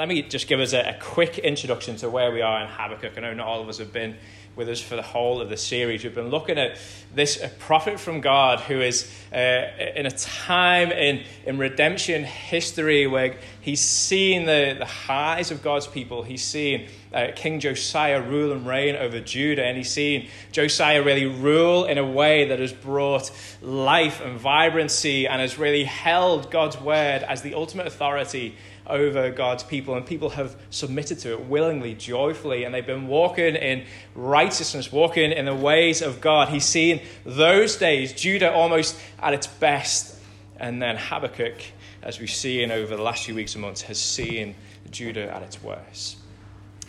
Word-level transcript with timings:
let 0.00 0.08
me 0.08 0.22
just 0.22 0.48
give 0.48 0.60
us 0.60 0.72
a, 0.72 0.80
a, 0.80 0.98
quick 0.98 1.36
introduction 1.36 1.94
to 1.94 2.08
where 2.08 2.32
we 2.32 2.40
are 2.40 2.62
in 2.62 2.68
Habakkuk. 2.68 3.18
I 3.18 3.20
know 3.20 3.34
not 3.34 3.46
all 3.46 3.60
of 3.60 3.68
us 3.68 3.76
have 3.76 3.92
been 3.92 4.16
with 4.56 4.66
us 4.70 4.80
for 4.80 4.96
the 4.96 5.02
whole 5.02 5.42
of 5.42 5.50
the 5.50 5.58
series. 5.58 6.02
We've 6.02 6.14
been 6.14 6.30
looking 6.30 6.56
at 6.56 6.78
this 7.14 7.44
prophet 7.58 8.00
from 8.00 8.22
God 8.22 8.60
who 8.60 8.80
is 8.80 9.12
uh, 9.30 9.36
in 9.36 10.06
a 10.06 10.10
time 10.10 10.90
in, 10.90 11.22
in 11.44 11.58
redemption 11.58 12.24
history 12.24 13.06
where 13.06 13.36
he's 13.60 13.82
seen 13.82 14.46
the, 14.46 14.76
the 14.78 14.86
highs 14.86 15.50
of 15.50 15.62
God's 15.62 15.86
people. 15.86 16.22
He's 16.22 16.42
seen 16.42 16.88
uh, 17.12 17.28
King 17.36 17.60
Josiah 17.60 18.22
rule 18.22 18.52
and 18.52 18.66
reign 18.66 18.96
over 18.96 19.20
Judah, 19.20 19.64
and 19.64 19.76
he's 19.76 19.90
seen 19.90 20.30
Josiah 20.50 21.02
really 21.02 21.26
rule 21.26 21.84
in 21.84 21.98
a 21.98 22.06
way 22.06 22.48
that 22.48 22.58
has 22.58 22.72
brought 22.72 23.30
life 23.60 24.22
and 24.22 24.38
vibrancy 24.38 25.28
and 25.28 25.42
has 25.42 25.58
really 25.58 25.84
held 25.84 26.50
God's 26.50 26.80
word 26.80 27.22
as 27.22 27.42
the 27.42 27.52
ultimate 27.52 27.86
authority 27.86 28.56
over 28.86 29.30
God's 29.30 29.62
people, 29.62 29.94
and 29.94 30.04
people 30.04 30.30
have 30.30 30.56
submitted 30.70 31.18
to 31.20 31.32
it 31.32 31.46
willingly, 31.46 31.94
joyfully, 31.94 32.64
and 32.64 32.74
they've 32.74 32.86
been 32.86 33.06
walking 33.06 33.54
in 33.54 33.84
righteousness, 34.14 34.90
walking 34.90 35.32
in 35.32 35.44
the 35.44 35.54
ways 35.54 36.02
of 36.02 36.20
God. 36.20 36.48
He's 36.48 36.64
seen 36.64 37.00
those 37.24 37.76
days, 37.76 38.12
Judah 38.12 38.52
almost 38.52 38.98
at 39.20 39.34
its 39.34 39.46
best, 39.46 40.18
and 40.56 40.82
then 40.82 40.96
Habakkuk, 40.96 41.62
as 42.02 42.18
we've 42.18 42.30
seen 42.30 42.70
over 42.70 42.96
the 42.96 43.02
last 43.02 43.24
few 43.24 43.34
weeks 43.34 43.54
and 43.54 43.62
months, 43.62 43.82
has 43.82 43.98
seen 43.98 44.54
Judah 44.90 45.34
at 45.34 45.42
its 45.42 45.62
worst. 45.62 46.18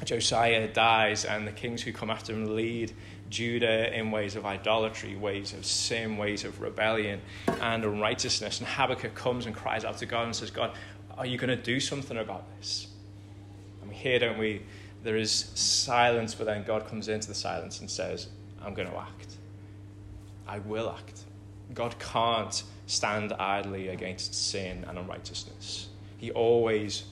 Josiah 0.03 0.67
dies, 0.67 1.25
and 1.25 1.47
the 1.47 1.51
kings 1.51 1.81
who 1.81 1.93
come 1.93 2.09
after 2.09 2.33
him 2.33 2.55
lead 2.55 2.91
Judah 3.29 3.97
in 3.97 4.11
ways 4.11 4.35
of 4.35 4.45
idolatry, 4.45 5.15
ways 5.15 5.53
of 5.53 5.65
sin, 5.65 6.17
ways 6.17 6.43
of 6.43 6.61
rebellion 6.61 7.21
and 7.61 7.83
unrighteousness. 7.83 8.59
And 8.59 8.67
Habakkuk 8.67 9.15
comes 9.15 9.45
and 9.45 9.55
cries 9.55 9.85
out 9.85 9.97
to 9.99 10.05
God 10.05 10.25
and 10.25 10.35
says, 10.35 10.51
God, 10.51 10.73
are 11.21 11.27
you 11.27 11.37
going 11.37 11.55
to 11.55 11.63
do 11.63 11.79
something 11.79 12.17
about 12.17 12.45
this? 12.57 12.87
And 13.79 13.91
we 13.91 13.95
hear, 13.95 14.17
don't 14.17 14.39
we? 14.39 14.63
There 15.03 15.17
is 15.17 15.31
silence, 15.53 16.33
but 16.33 16.47
then 16.47 16.63
God 16.63 16.87
comes 16.87 17.09
into 17.09 17.27
the 17.27 17.35
silence 17.35 17.79
and 17.79 17.87
says, 17.87 18.27
I'm 18.59 18.73
going 18.73 18.89
to 18.89 18.97
act. 18.97 19.35
I 20.47 20.57
will 20.59 20.89
act. 20.89 21.25
God 21.75 21.93
can't 21.99 22.63
stand 22.87 23.33
idly 23.33 23.89
against 23.89 24.33
sin 24.33 24.83
and 24.87 24.97
unrighteousness. 24.97 25.89
He 26.17 26.31
always 26.31 27.03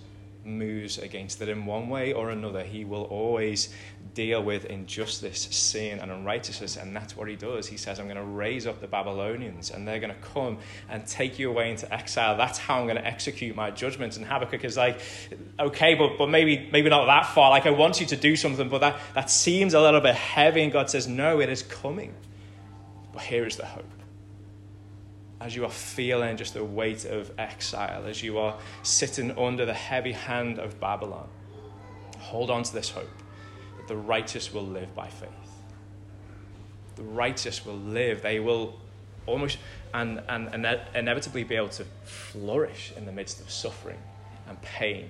moves 0.45 0.97
against 0.97 1.41
it 1.41 1.49
in 1.49 1.65
one 1.65 1.89
way 1.89 2.13
or 2.13 2.29
another. 2.29 2.63
He 2.63 2.85
will 2.85 3.03
always 3.03 3.73
deal 4.13 4.41
with 4.41 4.65
injustice, 4.65 5.41
sin, 5.51 5.99
and 5.99 6.11
unrighteousness. 6.11 6.77
And 6.77 6.95
that's 6.95 7.15
what 7.15 7.27
he 7.27 7.35
does. 7.35 7.67
He 7.67 7.77
says, 7.77 7.99
I'm 7.99 8.05
going 8.05 8.17
to 8.17 8.23
raise 8.23 8.65
up 8.65 8.81
the 8.81 8.87
Babylonians, 8.87 9.71
and 9.71 9.87
they're 9.87 9.99
going 9.99 10.13
to 10.13 10.21
come 10.21 10.59
and 10.89 11.05
take 11.05 11.39
you 11.39 11.49
away 11.49 11.71
into 11.71 11.93
exile. 11.93 12.37
That's 12.37 12.57
how 12.57 12.79
I'm 12.79 12.85
going 12.85 12.97
to 12.97 13.05
execute 13.05 13.55
my 13.55 13.71
judgments. 13.71 14.17
And 14.17 14.25
Habakkuk 14.25 14.63
is 14.63 14.77
like, 14.77 15.01
okay, 15.59 15.95
but, 15.95 16.17
but 16.17 16.29
maybe, 16.29 16.69
maybe 16.71 16.89
not 16.89 17.05
that 17.05 17.27
far. 17.27 17.49
Like, 17.49 17.65
I 17.65 17.71
want 17.71 17.99
you 17.99 18.07
to 18.07 18.17
do 18.17 18.35
something, 18.35 18.69
but 18.69 18.79
that, 18.79 18.99
that 19.13 19.29
seems 19.29 19.73
a 19.73 19.81
little 19.81 20.01
bit 20.01 20.15
heavy. 20.15 20.63
And 20.63 20.71
God 20.71 20.89
says, 20.89 21.07
no, 21.07 21.39
it 21.39 21.49
is 21.49 21.63
coming. 21.63 22.13
But 23.13 23.23
here 23.23 23.45
is 23.45 23.57
the 23.57 23.65
hope 23.65 23.98
as 25.41 25.55
you 25.55 25.63
are 25.63 25.71
feeling 25.71 26.35
just 26.37 26.53
the 26.53 26.63
weight 26.63 27.05
of 27.05 27.31
exile, 27.37 28.05
as 28.05 28.21
you 28.21 28.37
are 28.37 28.57
sitting 28.83 29.37
under 29.37 29.65
the 29.65 29.73
heavy 29.73 30.11
hand 30.11 30.59
of 30.59 30.79
Babylon, 30.79 31.27
hold 32.17 32.49
on 32.49 32.63
to 32.63 32.73
this 32.73 32.89
hope 32.89 33.09
that 33.77 33.87
the 33.87 33.95
righteous 33.95 34.53
will 34.53 34.65
live 34.65 34.93
by 34.93 35.07
faith. 35.07 35.29
The 36.95 37.03
righteous 37.03 37.65
will 37.65 37.77
live. 37.77 38.21
They 38.21 38.39
will 38.39 38.77
almost 39.25 39.57
and, 39.93 40.21
and, 40.27 40.53
and 40.53 40.79
inevitably 40.93 41.45
be 41.45 41.55
able 41.55 41.69
to 41.69 41.85
flourish 42.03 42.91
in 42.97 43.05
the 43.05 43.11
midst 43.11 43.39
of 43.39 43.49
suffering 43.49 43.99
and 44.47 44.61
pain 44.61 45.09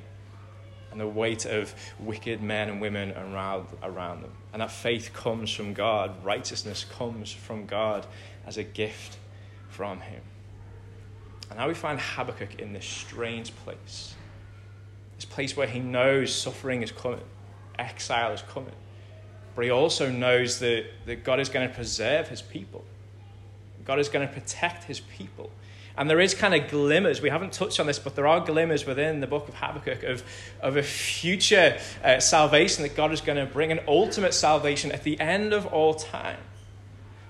and 0.92 1.00
the 1.00 1.08
weight 1.08 1.46
of 1.46 1.74
wicked 2.00 2.42
men 2.42 2.70
and 2.70 2.82
women 2.82 3.12
around, 3.12 3.68
around 3.84 4.24
them. 4.24 4.32
And 4.54 4.62
that 4.62 4.72
faith 4.72 5.12
comes 5.14 5.52
from 5.52 5.74
God, 5.74 6.24
righteousness 6.24 6.84
comes 6.84 7.32
from 7.32 7.66
God 7.66 8.06
as 8.46 8.58
a 8.58 8.64
gift 8.64 9.18
from 9.70 10.02
him. 10.02 10.22
And 11.50 11.58
now 11.58 11.68
we 11.68 11.74
find 11.74 12.00
Habakkuk 12.00 12.60
in 12.60 12.74
this 12.74 12.86
strange 12.86 13.56
place. 13.58 14.14
This 15.16 15.26
place 15.26 15.58
where 15.58 15.68
he 15.68 15.80
knows 15.80 16.34
suffering 16.34 16.82
is 16.82 16.92
coming, 16.92 17.22
exile 17.78 18.32
is 18.32 18.42
coming. 18.44 18.76
But 19.56 19.66
he 19.66 19.72
also 19.72 20.10
knows 20.10 20.60
that, 20.60 20.86
that 21.06 21.24
God 21.24 21.40
is 21.40 21.50
going 21.50 21.68
to 21.68 21.74
preserve 21.74 22.30
his 22.30 22.42
people. 22.42 22.86
God 23.84 24.00
is 24.00 24.08
going 24.08 24.28
to 24.28 24.34
protect 24.34 24.84
his 24.84 25.00
people. 25.00 25.50
And 25.98 26.10
there 26.10 26.22
is 26.22 26.34
kind 26.34 26.56
of 26.56 26.70
glimmers, 26.70 27.22
we 27.22 27.30
haven't 27.30 27.52
touched 27.52 27.80
on 27.80 27.88
this, 27.88 28.00
but 28.00 28.16
there 28.16 28.28
are 28.28 28.40
glimmers 28.40 28.86
within 28.86 29.20
the 29.20 29.28
book 29.28 29.50
of 29.50 29.56
Habakkuk 29.56 30.04
of, 30.04 30.24
of 30.62 30.78
a 30.78 30.84
future 30.84 31.78
uh, 32.04 32.22
salvation 32.22 32.84
that 32.84 32.96
God 32.96 33.12
is 33.12 33.20
going 33.20 33.38
to 33.38 33.52
bring, 33.52 33.74
an 33.74 33.82
ultimate 33.86 34.34
salvation 34.34 34.94
at 34.94 35.04
the 35.04 35.20
end 35.20 35.52
of 35.52 35.66
all 35.66 35.94
time, 35.94 36.38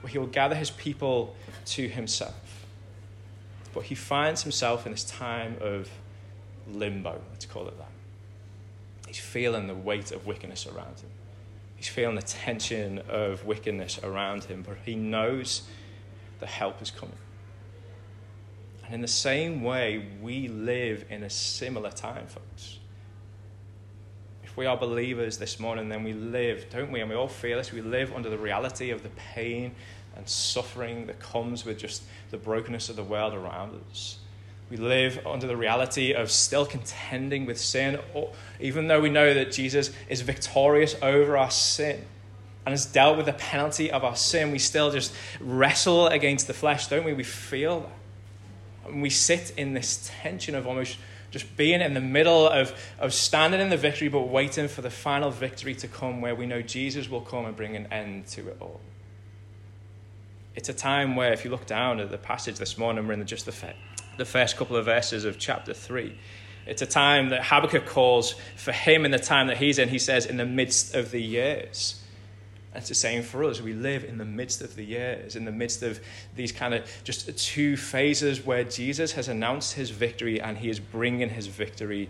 where 0.01 0.11
he 0.11 0.17
will 0.17 0.27
gather 0.27 0.55
his 0.55 0.69
people 0.71 1.35
to 1.65 1.87
himself. 1.87 2.65
But 3.73 3.83
he 3.83 3.95
finds 3.95 4.43
himself 4.43 4.85
in 4.85 4.91
this 4.91 5.03
time 5.03 5.57
of 5.61 5.89
limbo, 6.71 7.21
let's 7.31 7.45
call 7.45 7.67
it 7.67 7.77
that. 7.77 7.89
He's 9.07 9.19
feeling 9.19 9.67
the 9.67 9.75
weight 9.75 10.11
of 10.11 10.25
wickedness 10.25 10.67
around 10.67 10.99
him. 10.99 11.09
He's 11.75 11.87
feeling 11.87 12.15
the 12.15 12.21
tension 12.21 12.99
of 13.09 13.45
wickedness 13.45 13.99
around 14.03 14.43
him, 14.43 14.63
but 14.67 14.77
he 14.85 14.95
knows 14.95 15.63
the 16.39 16.45
help 16.45 16.81
is 16.81 16.91
coming. 16.91 17.15
And 18.85 18.95
in 18.95 19.01
the 19.01 19.07
same 19.07 19.63
way, 19.63 20.05
we 20.21 20.47
live 20.47 21.05
in 21.09 21.23
a 21.23 21.29
similar 21.29 21.91
time, 21.91 22.27
folks. 22.27 22.78
If 24.49 24.57
we 24.57 24.65
are 24.65 24.75
believers 24.75 25.37
this 25.37 25.59
morning, 25.59 25.89
then 25.89 26.03
we 26.03 26.13
live, 26.13 26.65
don't 26.71 26.91
we? 26.91 27.01
And 27.01 27.09
we 27.09 27.15
all 27.15 27.27
feel 27.27 27.59
this. 27.59 27.71
We 27.71 27.81
live 27.81 28.11
under 28.13 28.31
the 28.31 28.37
reality 28.37 28.89
of 28.89 29.03
the 29.03 29.09
pain 29.09 29.75
and 30.15 30.27
suffering 30.27 31.05
that 31.05 31.19
comes 31.19 31.65
with 31.65 31.77
just 31.77 32.01
the 32.31 32.37
brokenness 32.37 32.89
of 32.89 32.95
the 32.95 33.03
world 33.03 33.35
around 33.35 33.79
us. 33.91 34.17
We 34.71 34.77
live 34.77 35.25
under 35.25 35.45
the 35.45 35.55
reality 35.55 36.13
of 36.13 36.31
still 36.31 36.65
contending 36.65 37.45
with 37.45 37.59
sin, 37.59 37.99
even 38.59 38.87
though 38.87 39.01
we 39.01 39.09
know 39.09 39.35
that 39.35 39.51
Jesus 39.51 39.91
is 40.09 40.21
victorious 40.21 40.95
over 41.03 41.37
our 41.37 41.51
sin 41.51 42.03
and 42.65 42.73
has 42.73 42.87
dealt 42.87 43.17
with 43.17 43.27
the 43.27 43.33
penalty 43.33 43.91
of 43.91 44.03
our 44.03 44.15
sin. 44.15 44.51
We 44.51 44.57
still 44.59 44.89
just 44.89 45.13
wrestle 45.39 46.07
against 46.07 46.47
the 46.47 46.55
flesh, 46.55 46.87
don't 46.87 47.05
we? 47.05 47.13
We 47.13 47.23
feel 47.23 47.81
that. 47.81 47.98
And 48.89 49.01
we 49.01 49.09
sit 49.09 49.51
in 49.57 49.73
this 49.73 50.11
tension 50.21 50.55
of 50.55 50.67
almost 50.67 50.97
just 51.31 51.55
being 51.55 51.81
in 51.81 51.93
the 51.93 52.01
middle 52.01 52.47
of, 52.47 52.73
of 52.97 53.13
standing 53.13 53.61
in 53.61 53.69
the 53.69 53.77
victory, 53.77 54.07
but 54.07 54.21
waiting 54.21 54.67
for 54.67 54.81
the 54.81 54.89
final 54.89 55.29
victory 55.29 55.75
to 55.75 55.87
come 55.87 56.21
where 56.21 56.35
we 56.35 56.45
know 56.45 56.61
Jesus 56.61 57.09
will 57.09 57.21
come 57.21 57.45
and 57.45 57.55
bring 57.55 57.75
an 57.75 57.87
end 57.91 58.27
to 58.27 58.47
it 58.47 58.57
all. 58.59 58.81
It's 60.55 60.69
a 60.69 60.73
time 60.73 61.15
where, 61.15 61.31
if 61.31 61.45
you 61.45 61.51
look 61.51 61.65
down 61.65 61.99
at 61.99 62.09
the 62.09 62.17
passage 62.17 62.57
this 62.57 62.77
morning, 62.77 63.07
we're 63.07 63.13
in 63.13 63.25
just 63.25 63.45
the, 63.45 63.73
the 64.17 64.25
first 64.25 64.57
couple 64.57 64.75
of 64.75 64.85
verses 64.85 65.23
of 65.23 65.37
chapter 65.37 65.73
3. 65.73 66.17
It's 66.65 66.81
a 66.81 66.87
time 66.87 67.29
that 67.29 67.43
Habakkuk 67.43 67.85
calls 67.85 68.35
for 68.55 68.71
him 68.71 69.05
in 69.05 69.11
the 69.11 69.19
time 69.19 69.47
that 69.47 69.57
he's 69.57 69.79
in. 69.79 69.89
He 69.89 69.99
says, 69.99 70.25
in 70.25 70.37
the 70.37 70.45
midst 70.45 70.95
of 70.95 71.11
the 71.11 71.21
years. 71.21 72.03
And 72.73 72.81
it's 72.81 72.89
the 72.89 72.95
same 72.95 73.23
for 73.23 73.43
us. 73.43 73.61
We 73.61 73.73
live 73.73 74.03
in 74.03 74.17
the 74.17 74.25
midst 74.25 74.61
of 74.61 74.75
the 74.75 74.83
years, 74.83 75.35
in 75.35 75.45
the 75.45 75.51
midst 75.51 75.81
of 75.81 75.99
these 76.35 76.51
kind 76.51 76.73
of 76.73 76.85
just 77.03 77.35
two 77.37 77.75
phases 77.75 78.45
where 78.45 78.63
Jesus 78.63 79.13
has 79.13 79.27
announced 79.27 79.73
his 79.73 79.89
victory 79.89 80.39
and 80.39 80.57
he 80.57 80.69
is 80.69 80.79
bringing 80.79 81.29
his 81.29 81.47
victory 81.47 82.09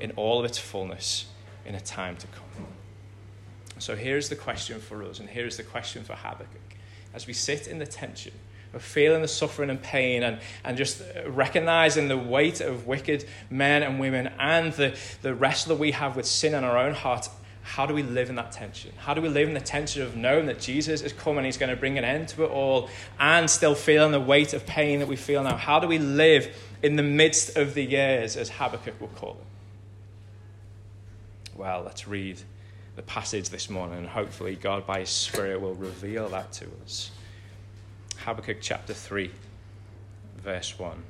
in 0.00 0.12
all 0.12 0.38
of 0.38 0.44
its 0.44 0.58
fullness 0.58 1.26
in 1.66 1.74
a 1.74 1.80
time 1.80 2.16
to 2.16 2.26
come. 2.28 2.66
So 3.78 3.96
here's 3.96 4.28
the 4.28 4.36
question 4.36 4.78
for 4.78 5.02
us, 5.02 5.20
and 5.20 5.28
here's 5.28 5.56
the 5.56 5.62
question 5.62 6.04
for 6.04 6.14
Habakkuk 6.14 6.60
as 7.14 7.26
we 7.26 7.32
sit 7.32 7.66
in 7.66 7.78
the 7.78 7.86
tension 7.86 8.32
of 8.72 8.82
feeling 8.82 9.20
the 9.20 9.28
suffering 9.28 9.68
and 9.68 9.82
pain 9.82 10.22
and, 10.22 10.38
and 10.64 10.76
just 10.76 11.02
recognizing 11.26 12.06
the 12.06 12.16
weight 12.16 12.60
of 12.60 12.86
wicked 12.86 13.24
men 13.50 13.82
and 13.82 13.98
women 13.98 14.28
and 14.38 14.72
the, 14.74 14.96
the 15.22 15.34
wrestle 15.34 15.74
that 15.74 15.80
we 15.80 15.90
have 15.90 16.14
with 16.14 16.26
sin 16.26 16.54
in 16.54 16.62
our 16.62 16.78
own 16.78 16.94
heart, 16.94 17.28
how 17.62 17.86
do 17.86 17.94
we 17.94 18.02
live 18.02 18.30
in 18.30 18.36
that 18.36 18.52
tension? 18.52 18.92
How 18.96 19.14
do 19.14 19.20
we 19.20 19.28
live 19.28 19.48
in 19.48 19.54
the 19.54 19.60
tension 19.60 20.02
of 20.02 20.16
knowing 20.16 20.46
that 20.46 20.60
Jesus 20.60 21.02
is 21.02 21.12
coming, 21.12 21.44
he's 21.44 21.56
going 21.56 21.70
to 21.70 21.76
bring 21.76 21.98
an 21.98 22.04
end 22.04 22.28
to 22.28 22.44
it 22.44 22.50
all, 22.50 22.88
and 23.18 23.48
still 23.48 23.74
feeling 23.74 24.12
the 24.12 24.20
weight 24.20 24.54
of 24.54 24.66
pain 24.66 25.00
that 25.00 25.08
we 25.08 25.16
feel 25.16 25.42
now? 25.42 25.56
How 25.56 25.78
do 25.78 25.86
we 25.86 25.98
live 25.98 26.56
in 26.82 26.96
the 26.96 27.02
midst 27.02 27.56
of 27.56 27.74
the 27.74 27.84
years, 27.84 28.36
as 28.36 28.48
Habakkuk 28.48 29.00
will 29.00 29.08
call 29.08 29.38
it? 29.40 29.46
Well, 31.58 31.82
let's 31.84 32.08
read 32.08 32.40
the 32.96 33.02
passage 33.02 33.50
this 33.50 33.68
morning, 33.68 33.98
and 33.98 34.08
hopefully, 34.08 34.56
God, 34.56 34.86
by 34.86 35.00
His 35.00 35.10
Spirit, 35.10 35.60
will 35.60 35.74
reveal 35.74 36.28
that 36.30 36.52
to 36.54 36.66
us. 36.82 37.10
Habakkuk 38.24 38.58
chapter 38.60 38.94
3, 38.94 39.30
verse 40.38 40.78
1. 40.78 41.02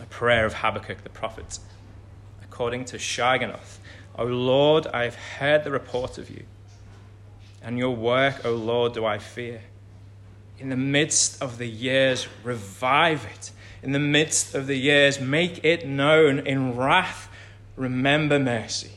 A 0.00 0.06
prayer 0.06 0.46
of 0.46 0.54
Habakkuk 0.54 1.02
the 1.02 1.10
prophet. 1.10 1.58
According 2.42 2.86
to 2.86 2.96
Shigionoth, 2.96 3.78
O 4.18 4.24
Lord, 4.24 4.88
I 4.88 5.04
have 5.04 5.14
heard 5.14 5.62
the 5.62 5.70
report 5.70 6.18
of 6.18 6.28
you, 6.28 6.42
and 7.62 7.78
your 7.78 7.94
work, 7.94 8.44
O 8.44 8.52
Lord, 8.52 8.92
do 8.94 9.04
I 9.04 9.18
fear. 9.18 9.60
In 10.58 10.70
the 10.70 10.76
midst 10.76 11.40
of 11.40 11.58
the 11.58 11.68
years, 11.68 12.26
revive 12.42 13.24
it. 13.24 13.52
In 13.80 13.92
the 13.92 14.00
midst 14.00 14.56
of 14.56 14.66
the 14.66 14.74
years, 14.74 15.20
make 15.20 15.64
it 15.64 15.86
known. 15.86 16.40
In 16.40 16.76
wrath, 16.76 17.28
remember 17.76 18.40
mercy. 18.40 18.90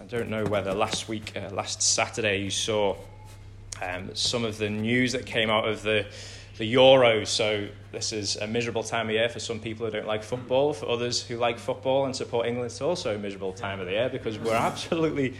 I 0.00 0.04
don't 0.06 0.28
know 0.28 0.44
whether 0.44 0.74
last 0.74 1.08
week, 1.08 1.36
uh, 1.36 1.54
last 1.54 1.80
Saturday, 1.80 2.42
you 2.42 2.50
saw 2.50 2.96
um, 3.80 4.10
some 4.14 4.44
of 4.44 4.58
the 4.58 4.68
news 4.68 5.12
that 5.12 5.26
came 5.26 5.48
out 5.48 5.68
of 5.68 5.82
the, 5.82 6.06
the 6.58 6.74
Euros. 6.74 7.28
So, 7.28 7.68
this 7.92 8.12
is 8.12 8.36
a 8.36 8.46
miserable 8.46 8.82
time 8.82 9.08
of 9.08 9.12
year 9.12 9.28
for 9.28 9.38
some 9.38 9.60
people 9.60 9.86
who 9.86 9.92
don't 9.92 10.06
like 10.06 10.22
football. 10.22 10.72
For 10.72 10.88
others 10.88 11.22
who 11.22 11.36
like 11.36 11.58
football 11.58 12.06
and 12.06 12.16
support 12.16 12.46
England, 12.46 12.66
it's 12.66 12.80
also 12.80 13.14
a 13.14 13.18
miserable 13.18 13.52
time 13.52 13.80
of 13.80 13.86
the 13.86 13.92
year 13.92 14.08
because 14.08 14.38
we're 14.38 14.54
absolutely 14.70 15.34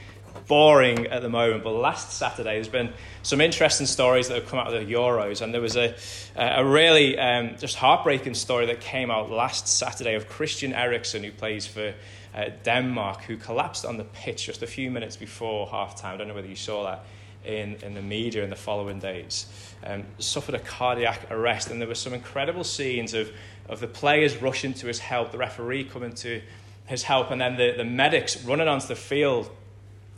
boring 0.48 1.06
at 1.06 1.22
the 1.22 1.28
moment. 1.28 1.64
But 1.64 1.72
last 1.72 2.12
Saturday, 2.12 2.54
there's 2.54 2.68
been 2.68 2.92
some 3.22 3.40
interesting 3.40 3.86
stories 3.86 4.28
that 4.28 4.34
have 4.34 4.48
come 4.48 4.58
out 4.58 4.72
of 4.72 4.86
the 4.86 4.92
Euros, 4.92 5.40
and 5.40 5.52
there 5.52 5.60
was 5.60 5.76
a, 5.76 5.94
a 6.36 6.64
really 6.64 7.18
um, 7.18 7.56
just 7.58 7.76
heartbreaking 7.76 8.34
story 8.34 8.66
that 8.66 8.80
came 8.80 9.10
out 9.10 9.30
last 9.30 9.68
Saturday 9.68 10.14
of 10.14 10.28
Christian 10.28 10.72
Eriksen, 10.72 11.24
who 11.24 11.32
plays 11.32 11.66
for 11.66 11.94
uh, 12.34 12.44
Denmark, 12.64 13.22
who 13.22 13.36
collapsed 13.36 13.84
on 13.84 13.96
the 13.96 14.04
pitch 14.04 14.46
just 14.46 14.62
a 14.62 14.66
few 14.66 14.90
minutes 14.90 15.16
before 15.16 15.68
half 15.68 16.00
time. 16.00 16.14
I 16.14 16.16
don't 16.18 16.28
know 16.28 16.34
whether 16.34 16.48
you 16.48 16.56
saw 16.56 16.84
that 16.84 17.04
in, 17.44 17.76
in 17.82 17.94
the 17.94 18.02
media 18.02 18.44
in 18.44 18.50
the 18.50 18.56
following 18.56 18.98
days. 18.98 19.46
Um, 19.84 20.04
suffered 20.18 20.54
a 20.54 20.60
cardiac 20.60 21.30
arrest, 21.30 21.70
and 21.70 21.80
there 21.80 21.88
were 21.88 21.94
some 21.94 22.14
incredible 22.14 22.64
scenes 22.64 23.14
of, 23.14 23.30
of 23.68 23.80
the 23.80 23.88
players 23.88 24.40
rushing 24.40 24.74
to 24.74 24.86
his 24.86 24.98
help, 24.98 25.32
the 25.32 25.38
referee 25.38 25.84
coming 25.84 26.14
to 26.14 26.40
his 26.86 27.02
help, 27.02 27.30
and 27.30 27.40
then 27.40 27.56
the, 27.56 27.74
the 27.76 27.84
medics 27.84 28.44
running 28.44 28.68
onto 28.68 28.86
the 28.86 28.96
field 28.96 29.50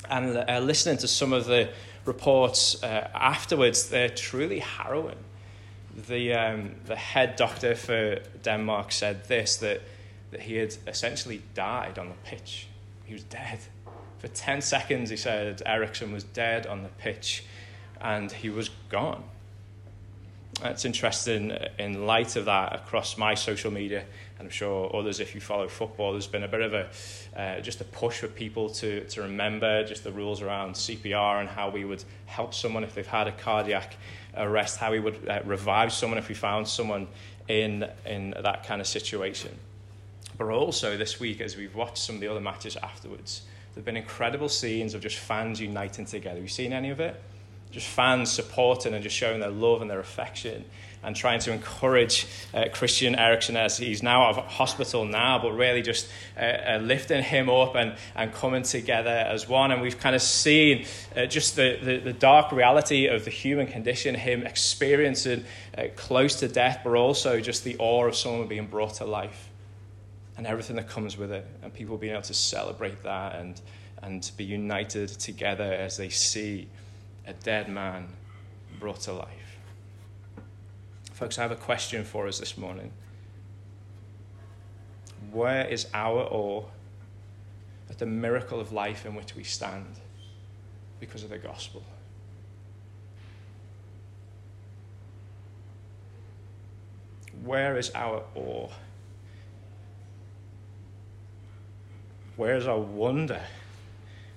and 0.08 0.36
uh, 0.36 0.58
listening 0.60 0.98
to 0.98 1.08
some 1.08 1.32
of 1.32 1.46
the 1.46 1.70
reports 2.04 2.82
uh, 2.82 3.08
afterwards, 3.14 3.88
they're 3.88 4.08
truly 4.08 4.58
harrowing. 4.58 5.16
The, 6.08 6.34
um, 6.34 6.74
the 6.86 6.96
head 6.96 7.36
doctor 7.36 7.74
for 7.74 8.20
Denmark 8.42 8.92
said 8.92 9.24
this 9.28 9.56
that, 9.58 9.80
that 10.32 10.40
he 10.40 10.56
had 10.56 10.76
essentially 10.86 11.42
died 11.54 11.98
on 11.98 12.08
the 12.08 12.14
pitch. 12.24 12.66
He 13.04 13.14
was 13.14 13.22
dead. 13.24 13.60
For 14.24 14.28
10 14.28 14.62
seconds, 14.62 15.10
he 15.10 15.18
said 15.18 15.60
Eriksen 15.66 16.10
was 16.10 16.24
dead 16.24 16.66
on 16.66 16.82
the 16.82 16.88
pitch 16.88 17.44
and 18.00 18.32
he 18.32 18.48
was 18.48 18.70
gone. 18.88 19.22
It's 20.62 20.86
interesting 20.86 21.50
in 21.78 22.06
light 22.06 22.34
of 22.36 22.46
that 22.46 22.74
across 22.74 23.18
my 23.18 23.34
social 23.34 23.70
media, 23.70 24.06
and 24.38 24.46
I'm 24.46 24.50
sure 24.50 24.90
others, 24.96 25.20
if 25.20 25.34
you 25.34 25.42
follow 25.42 25.68
football, 25.68 26.12
there's 26.12 26.26
been 26.26 26.42
a 26.42 26.48
bit 26.48 26.62
of 26.62 26.72
a 26.72 26.88
uh, 27.38 27.60
just 27.60 27.82
a 27.82 27.84
push 27.84 28.20
for 28.20 28.28
people 28.28 28.70
to, 28.70 29.04
to 29.08 29.20
remember 29.20 29.84
just 29.84 30.04
the 30.04 30.12
rules 30.12 30.40
around 30.40 30.72
CPR 30.72 31.40
and 31.40 31.48
how 31.50 31.68
we 31.68 31.84
would 31.84 32.02
help 32.24 32.54
someone 32.54 32.82
if 32.82 32.94
they've 32.94 33.06
had 33.06 33.28
a 33.28 33.32
cardiac 33.32 33.94
arrest, 34.38 34.78
how 34.78 34.90
we 34.90 35.00
would 35.00 35.28
uh, 35.28 35.40
revive 35.44 35.92
someone 35.92 36.16
if 36.16 36.30
we 36.30 36.34
found 36.34 36.66
someone 36.66 37.08
in, 37.48 37.86
in 38.06 38.30
that 38.42 38.64
kind 38.64 38.80
of 38.80 38.86
situation. 38.86 39.50
But 40.38 40.46
also 40.46 40.96
this 40.96 41.20
week, 41.20 41.42
as 41.42 41.58
we've 41.58 41.74
watched 41.74 41.98
some 41.98 42.14
of 42.14 42.22
the 42.22 42.28
other 42.28 42.40
matches 42.40 42.78
afterwards, 42.78 43.42
there 43.74 43.80
have 43.80 43.84
been 43.84 43.96
incredible 43.96 44.48
scenes 44.48 44.94
of 44.94 45.00
just 45.00 45.18
fans 45.18 45.60
uniting 45.60 46.04
together. 46.04 46.36
Have 46.36 46.44
you 46.44 46.48
seen 46.48 46.72
any 46.72 46.90
of 46.90 47.00
it? 47.00 47.20
just 47.74 47.88
fans 47.88 48.30
supporting 48.30 48.94
and 48.94 49.02
just 49.02 49.16
showing 49.16 49.40
their 49.40 49.50
love 49.50 49.82
and 49.82 49.90
their 49.90 49.98
affection 49.98 50.64
and 51.02 51.14
trying 51.14 51.40
to 51.40 51.52
encourage 51.52 52.26
uh, 52.54 52.64
Christian 52.72 53.14
Eriksen 53.14 53.56
as 53.56 53.76
he's 53.76 54.02
now 54.02 54.22
out 54.22 54.38
of 54.38 54.44
hospital 54.46 55.04
now, 55.04 55.38
but 55.38 55.52
really 55.52 55.82
just 55.82 56.08
uh, 56.38 56.40
uh, 56.40 56.78
lifting 56.80 57.22
him 57.22 57.50
up 57.50 57.74
and, 57.74 57.94
and 58.14 58.32
coming 58.32 58.62
together 58.62 59.10
as 59.10 59.46
one. 59.48 59.70
And 59.70 59.82
we've 59.82 59.98
kind 59.98 60.14
of 60.14 60.22
seen 60.22 60.86
uh, 61.14 61.26
just 61.26 61.56
the, 61.56 61.78
the, 61.82 61.98
the, 61.98 62.12
dark 62.12 62.52
reality 62.52 63.06
of 63.06 63.24
the 63.24 63.30
human 63.30 63.66
condition, 63.66 64.14
him 64.14 64.46
experiencing 64.46 65.44
uh, 65.76 65.88
close 65.96 66.36
to 66.36 66.48
death, 66.48 66.80
but 66.84 66.94
also 66.94 67.40
just 67.40 67.64
the 67.64 67.76
awe 67.78 68.06
of 68.06 68.16
someone 68.16 68.46
being 68.46 68.66
brought 68.66 68.94
to 68.94 69.04
life 69.04 69.50
and 70.36 70.46
everything 70.46 70.76
that 70.76 70.88
comes 70.88 71.16
with 71.16 71.30
it, 71.30 71.46
and 71.62 71.72
people 71.72 71.96
being 71.96 72.12
able 72.12 72.22
to 72.22 72.34
celebrate 72.34 73.02
that 73.02 73.36
and, 73.36 73.60
and 74.02 74.22
to 74.22 74.36
be 74.36 74.44
united 74.44 75.08
together 75.08 75.72
as 75.72 75.96
they 75.96 76.08
see 76.08 76.68
a 77.26 77.32
dead 77.32 77.68
man 77.68 78.08
brought 78.80 79.00
to 79.00 79.12
life. 79.12 79.58
Folks, 81.12 81.38
I 81.38 81.42
have 81.42 81.52
a 81.52 81.56
question 81.56 82.04
for 82.04 82.26
us 82.26 82.40
this 82.40 82.58
morning. 82.58 82.90
Where 85.30 85.66
is 85.66 85.86
our 85.94 86.22
awe 86.22 86.64
at 87.88 87.98
the 87.98 88.06
miracle 88.06 88.60
of 88.60 88.72
life 88.72 89.06
in 89.06 89.14
which 89.14 89.36
we 89.36 89.44
stand 89.44 89.86
because 90.98 91.22
of 91.22 91.30
the 91.30 91.38
gospel? 91.38 91.82
Where 97.44 97.78
is 97.78 97.90
our 97.94 98.24
awe? 98.34 98.68
Where 102.36 102.56
is 102.56 102.66
our 102.66 102.78
wonder 102.78 103.42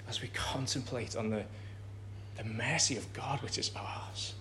as 0.07 0.21
we 0.21 0.27
contemplate 0.29 1.15
on 1.15 1.29
the 1.29 1.43
the 2.37 2.43
mercy 2.43 2.95
of 2.95 3.11
God 3.13 3.41
which 3.41 3.57
is 3.57 3.71
ours. 3.75 4.33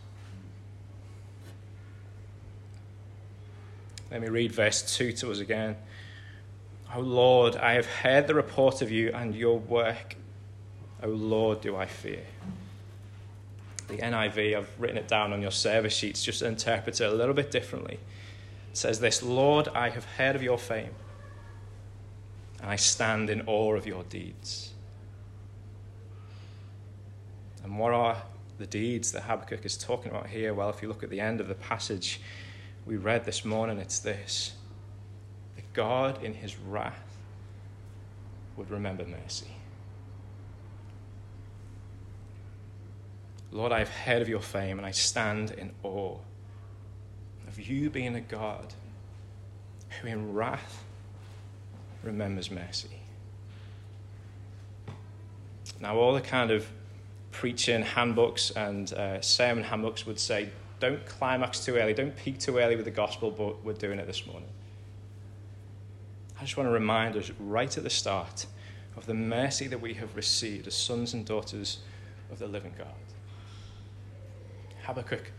Let 4.10 4.20
me 4.20 4.28
read 4.28 4.52
verse 4.52 4.96
2 4.96 5.12
to 5.12 5.32
us 5.32 5.40
again. 5.40 5.76
O 6.94 7.00
Lord, 7.00 7.56
I 7.56 7.72
have 7.72 7.86
heard 7.86 8.26
the 8.26 8.34
report 8.34 8.82
of 8.82 8.90
you 8.90 9.10
and 9.12 9.34
your 9.34 9.58
work. 9.58 10.16
O 11.02 11.08
Lord, 11.08 11.60
do 11.60 11.74
I 11.74 11.86
fear. 11.86 12.22
The 13.88 13.98
NIV, 13.98 14.56
I've 14.56 14.70
written 14.78 14.98
it 14.98 15.08
down 15.08 15.32
on 15.32 15.42
your 15.42 15.50
service 15.50 15.94
sheets 15.94 16.22
just 16.22 16.42
interpret 16.42 17.00
it 17.00 17.04
a 17.04 17.12
little 17.12 17.34
bit 17.34 17.50
differently. 17.50 17.98
It 18.70 18.76
says 18.76 19.00
this 19.00 19.22
Lord, 19.22 19.68
I 19.68 19.88
have 19.88 20.04
heard 20.04 20.36
of 20.36 20.42
your 20.42 20.58
fame, 20.58 20.94
and 22.60 22.70
I 22.70 22.76
stand 22.76 23.30
in 23.30 23.42
awe 23.46 23.74
of 23.74 23.86
your 23.86 24.02
deeds. 24.04 24.72
And 27.62 27.78
what 27.78 27.92
are 27.92 28.22
the 28.58 28.66
deeds 28.66 29.12
that 29.12 29.22
Habakkuk 29.22 29.64
is 29.64 29.76
talking 29.76 30.10
about 30.10 30.28
here? 30.28 30.54
Well, 30.54 30.70
if 30.70 30.82
you 30.82 30.88
look 30.88 31.02
at 31.02 31.10
the 31.10 31.20
end 31.20 31.40
of 31.40 31.48
the 31.48 31.54
passage 31.54 32.20
we 32.86 32.96
read 32.96 33.24
this 33.24 33.44
morning, 33.44 33.78
it's 33.78 33.98
this 33.98 34.52
that 35.56 35.72
God, 35.72 36.22
in 36.22 36.34
his 36.34 36.56
wrath, 36.58 37.18
would 38.56 38.70
remember 38.70 39.04
mercy. 39.04 39.48
Lord, 43.50 43.72
I 43.72 43.78
have 43.78 43.88
heard 43.88 44.22
of 44.22 44.28
your 44.28 44.40
fame, 44.40 44.78
and 44.78 44.86
I 44.86 44.90
stand 44.90 45.50
in 45.52 45.72
awe 45.82 46.18
of 47.48 47.60
you 47.60 47.90
being 47.90 48.14
a 48.14 48.20
God 48.20 48.74
who, 50.00 50.08
in 50.08 50.34
wrath, 50.34 50.84
remembers 52.06 52.50
mercy. 52.50 52.88
Now, 55.80 55.96
all 55.98 56.14
the 56.14 56.20
kind 56.20 56.50
of 56.50 56.66
preaching 57.32 57.82
handbooks 57.82 58.50
and 58.50 58.92
uh, 58.94 59.20
sermon 59.20 59.64
handbooks 59.64 60.06
would 60.06 60.18
say, 60.18 60.48
don't 60.80 61.04
climax 61.06 61.64
too 61.64 61.76
early, 61.76 61.92
don't 61.92 62.16
peak 62.16 62.38
too 62.38 62.58
early 62.58 62.76
with 62.76 62.84
the 62.84 62.90
gospel, 62.90 63.30
but 63.30 63.62
we're 63.64 63.74
doing 63.74 63.98
it 63.98 64.06
this 64.06 64.26
morning. 64.26 64.48
I 66.38 66.42
just 66.42 66.56
want 66.56 66.68
to 66.68 66.72
remind 66.72 67.16
us 67.16 67.30
right 67.38 67.76
at 67.76 67.82
the 67.82 67.90
start 67.90 68.46
of 68.96 69.06
the 69.06 69.14
mercy 69.14 69.66
that 69.68 69.80
we 69.80 69.94
have 69.94 70.16
received 70.16 70.66
as 70.66 70.74
sons 70.74 71.12
and 71.14 71.24
daughters 71.24 71.78
of 72.30 72.38
the 72.38 72.46
living 72.46 72.72
God. 72.78 72.86
Habakkuk 74.82 75.32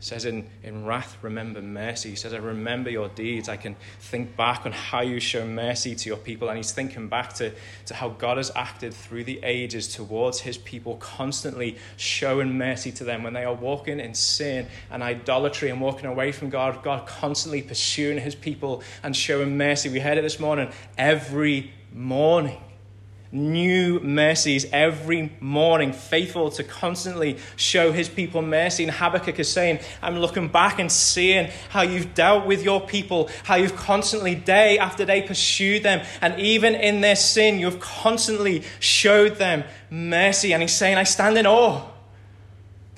says 0.00 0.24
in, 0.24 0.46
in 0.62 0.84
wrath, 0.84 1.16
remember 1.22 1.60
mercy. 1.60 2.10
He 2.10 2.16
says, 2.16 2.32
I 2.32 2.38
remember 2.38 2.88
your 2.88 3.08
deeds. 3.08 3.48
I 3.48 3.56
can 3.56 3.74
think 4.00 4.36
back 4.36 4.64
on 4.64 4.72
how 4.72 5.00
you 5.00 5.18
show 5.18 5.46
mercy 5.46 5.94
to 5.96 6.08
your 6.08 6.18
people. 6.18 6.48
And 6.48 6.56
he's 6.56 6.70
thinking 6.70 7.08
back 7.08 7.32
to, 7.34 7.52
to 7.86 7.94
how 7.94 8.10
God 8.10 8.36
has 8.36 8.52
acted 8.54 8.94
through 8.94 9.24
the 9.24 9.40
ages 9.42 9.88
towards 9.88 10.40
his 10.40 10.56
people, 10.58 10.96
constantly 10.96 11.76
showing 11.96 12.56
mercy 12.56 12.92
to 12.92 13.04
them 13.04 13.24
when 13.24 13.32
they 13.32 13.44
are 13.44 13.54
walking 13.54 13.98
in 13.98 14.14
sin 14.14 14.68
and 14.90 15.02
idolatry 15.02 15.70
and 15.70 15.80
walking 15.80 16.06
away 16.06 16.30
from 16.30 16.48
God. 16.48 16.82
God 16.84 17.06
constantly 17.06 17.62
pursuing 17.62 18.18
his 18.18 18.36
people 18.36 18.82
and 19.02 19.16
showing 19.16 19.56
mercy. 19.56 19.88
We 19.88 20.00
heard 20.00 20.18
it 20.18 20.22
this 20.22 20.38
morning 20.38 20.70
every 20.96 21.72
morning 21.92 22.60
new 23.30 24.00
mercies 24.00 24.66
every 24.72 25.32
morning, 25.40 25.92
faithful 25.92 26.50
to 26.50 26.64
constantly 26.64 27.36
show 27.56 27.92
his 27.92 28.08
people 28.08 28.42
mercy. 28.42 28.84
And 28.84 28.92
Habakkuk 28.92 29.38
is 29.38 29.50
saying, 29.52 29.80
I'm 30.02 30.18
looking 30.18 30.48
back 30.48 30.78
and 30.78 30.90
seeing 30.90 31.50
how 31.68 31.82
you've 31.82 32.14
dealt 32.14 32.46
with 32.46 32.64
your 32.64 32.80
people, 32.80 33.28
how 33.44 33.56
you've 33.56 33.76
constantly, 33.76 34.34
day 34.34 34.78
after 34.78 35.04
day, 35.04 35.22
pursued 35.22 35.82
them. 35.82 36.04
And 36.20 36.38
even 36.40 36.74
in 36.74 37.00
their 37.00 37.16
sin, 37.16 37.58
you've 37.58 37.80
constantly 37.80 38.62
showed 38.80 39.36
them 39.36 39.64
mercy. 39.90 40.52
And 40.52 40.62
he's 40.62 40.74
saying, 40.74 40.96
I 40.96 41.04
stand 41.04 41.36
in 41.36 41.46
awe. 41.46 41.82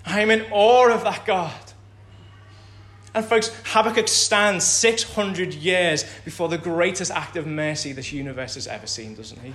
I 0.07 0.21
am 0.21 0.31
in 0.31 0.47
awe 0.51 0.93
of 0.93 1.05
that 1.05 1.27
God. 1.27 1.53
And 3.13 3.25
folks, 3.25 3.51
Habakkuk 3.65 4.07
stands 4.07 4.65
600 4.65 5.53
years 5.53 6.05
before 6.25 6.49
the 6.49 6.59
greatest 6.59 7.11
act 7.11 7.37
of 7.37 7.47
mercy 7.47 7.93
this 7.93 8.13
universe 8.13 8.55
has 8.55 8.69
ever 8.69 8.87
seen, 8.87 9.17
doesn't 9.17 9.41
he? 9.41 9.53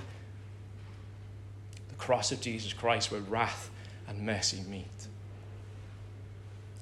Cross 2.06 2.30
of 2.30 2.40
Jesus 2.40 2.72
Christ 2.72 3.10
where 3.10 3.20
wrath 3.20 3.68
and 4.06 4.24
mercy 4.24 4.62
meet. 4.68 5.08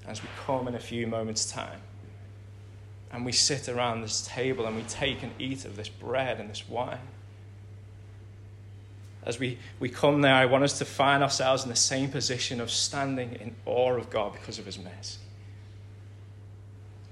As 0.07 0.23
we 0.23 0.29
come 0.45 0.69
in 0.69 0.75
a 0.75 0.81
few 0.81 1.07
moments' 1.07 1.51
time, 1.51 1.81
and 3.11 3.25
we 3.25 3.33
sit 3.33 3.67
around 3.71 4.03
this 4.03 4.27
table 4.27 4.67
and 4.67 4.77
we 4.77 4.83
take 4.83 5.23
and 5.23 5.33
eat 5.39 5.65
of 5.65 5.77
this 5.77 5.89
bread 5.89 6.41
and 6.41 6.51
this 6.51 6.69
wine. 6.69 6.99
As 9.25 9.39
we, 9.39 9.59
we 9.81 9.89
come 9.89 10.21
there, 10.21 10.35
I 10.35 10.45
want 10.45 10.63
us 10.63 10.77
to 10.81 10.85
find 10.85 11.23
ourselves 11.23 11.63
in 11.63 11.71
the 11.71 11.77
same 11.77 12.11
position 12.11 12.61
of 12.61 12.71
standing 12.71 13.33
in 13.41 13.55
awe 13.65 13.95
of 13.95 14.11
God 14.11 14.35
because 14.35 14.59
of 14.59 14.67
His 14.67 14.79
mercy. 14.79 15.21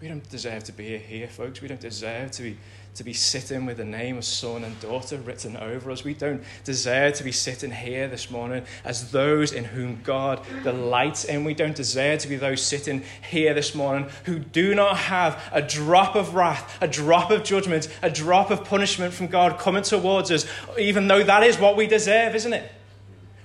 We 0.02 0.08
don't 0.08 0.28
deserve 0.28 0.64
to 0.64 0.72
be 0.72 0.98
here, 0.98 1.28
folks. 1.28 1.62
We 1.62 1.68
don't 1.68 1.80
deserve 1.80 2.32
to 2.32 2.42
be 2.42 2.58
to 2.94 3.04
be 3.04 3.12
sitting 3.12 3.64
with 3.64 3.78
the 3.78 3.84
name 3.84 4.18
of 4.18 4.24
son 4.24 4.64
and 4.64 4.78
daughter 4.80 5.16
written 5.18 5.56
over 5.56 5.90
us. 5.90 6.04
We 6.04 6.14
don't 6.14 6.42
deserve 6.64 7.14
to 7.14 7.24
be 7.24 7.32
sitting 7.32 7.70
here 7.70 8.06
this 8.06 8.30
morning 8.30 8.64
as 8.84 9.10
those 9.10 9.52
in 9.52 9.64
whom 9.64 10.00
God 10.02 10.44
delights 10.62 11.24
in. 11.24 11.44
We 11.44 11.54
don't 11.54 11.74
deserve 11.74 12.20
to 12.20 12.28
be 12.28 12.36
those 12.36 12.62
sitting 12.62 13.02
here 13.30 13.54
this 13.54 13.74
morning 13.74 14.10
who 14.24 14.38
do 14.38 14.74
not 14.74 14.98
have 14.98 15.42
a 15.52 15.62
drop 15.62 16.16
of 16.16 16.34
wrath, 16.34 16.78
a 16.82 16.88
drop 16.88 17.30
of 17.30 17.44
judgment, 17.44 17.88
a 18.02 18.10
drop 18.10 18.50
of 18.50 18.64
punishment 18.64 19.14
from 19.14 19.28
God 19.28 19.58
coming 19.58 19.82
towards 19.82 20.30
us, 20.30 20.46
even 20.78 21.08
though 21.08 21.22
that 21.22 21.42
is 21.42 21.58
what 21.58 21.76
we 21.76 21.86
deserve, 21.86 22.34
isn't 22.34 22.52
it? 22.52 22.70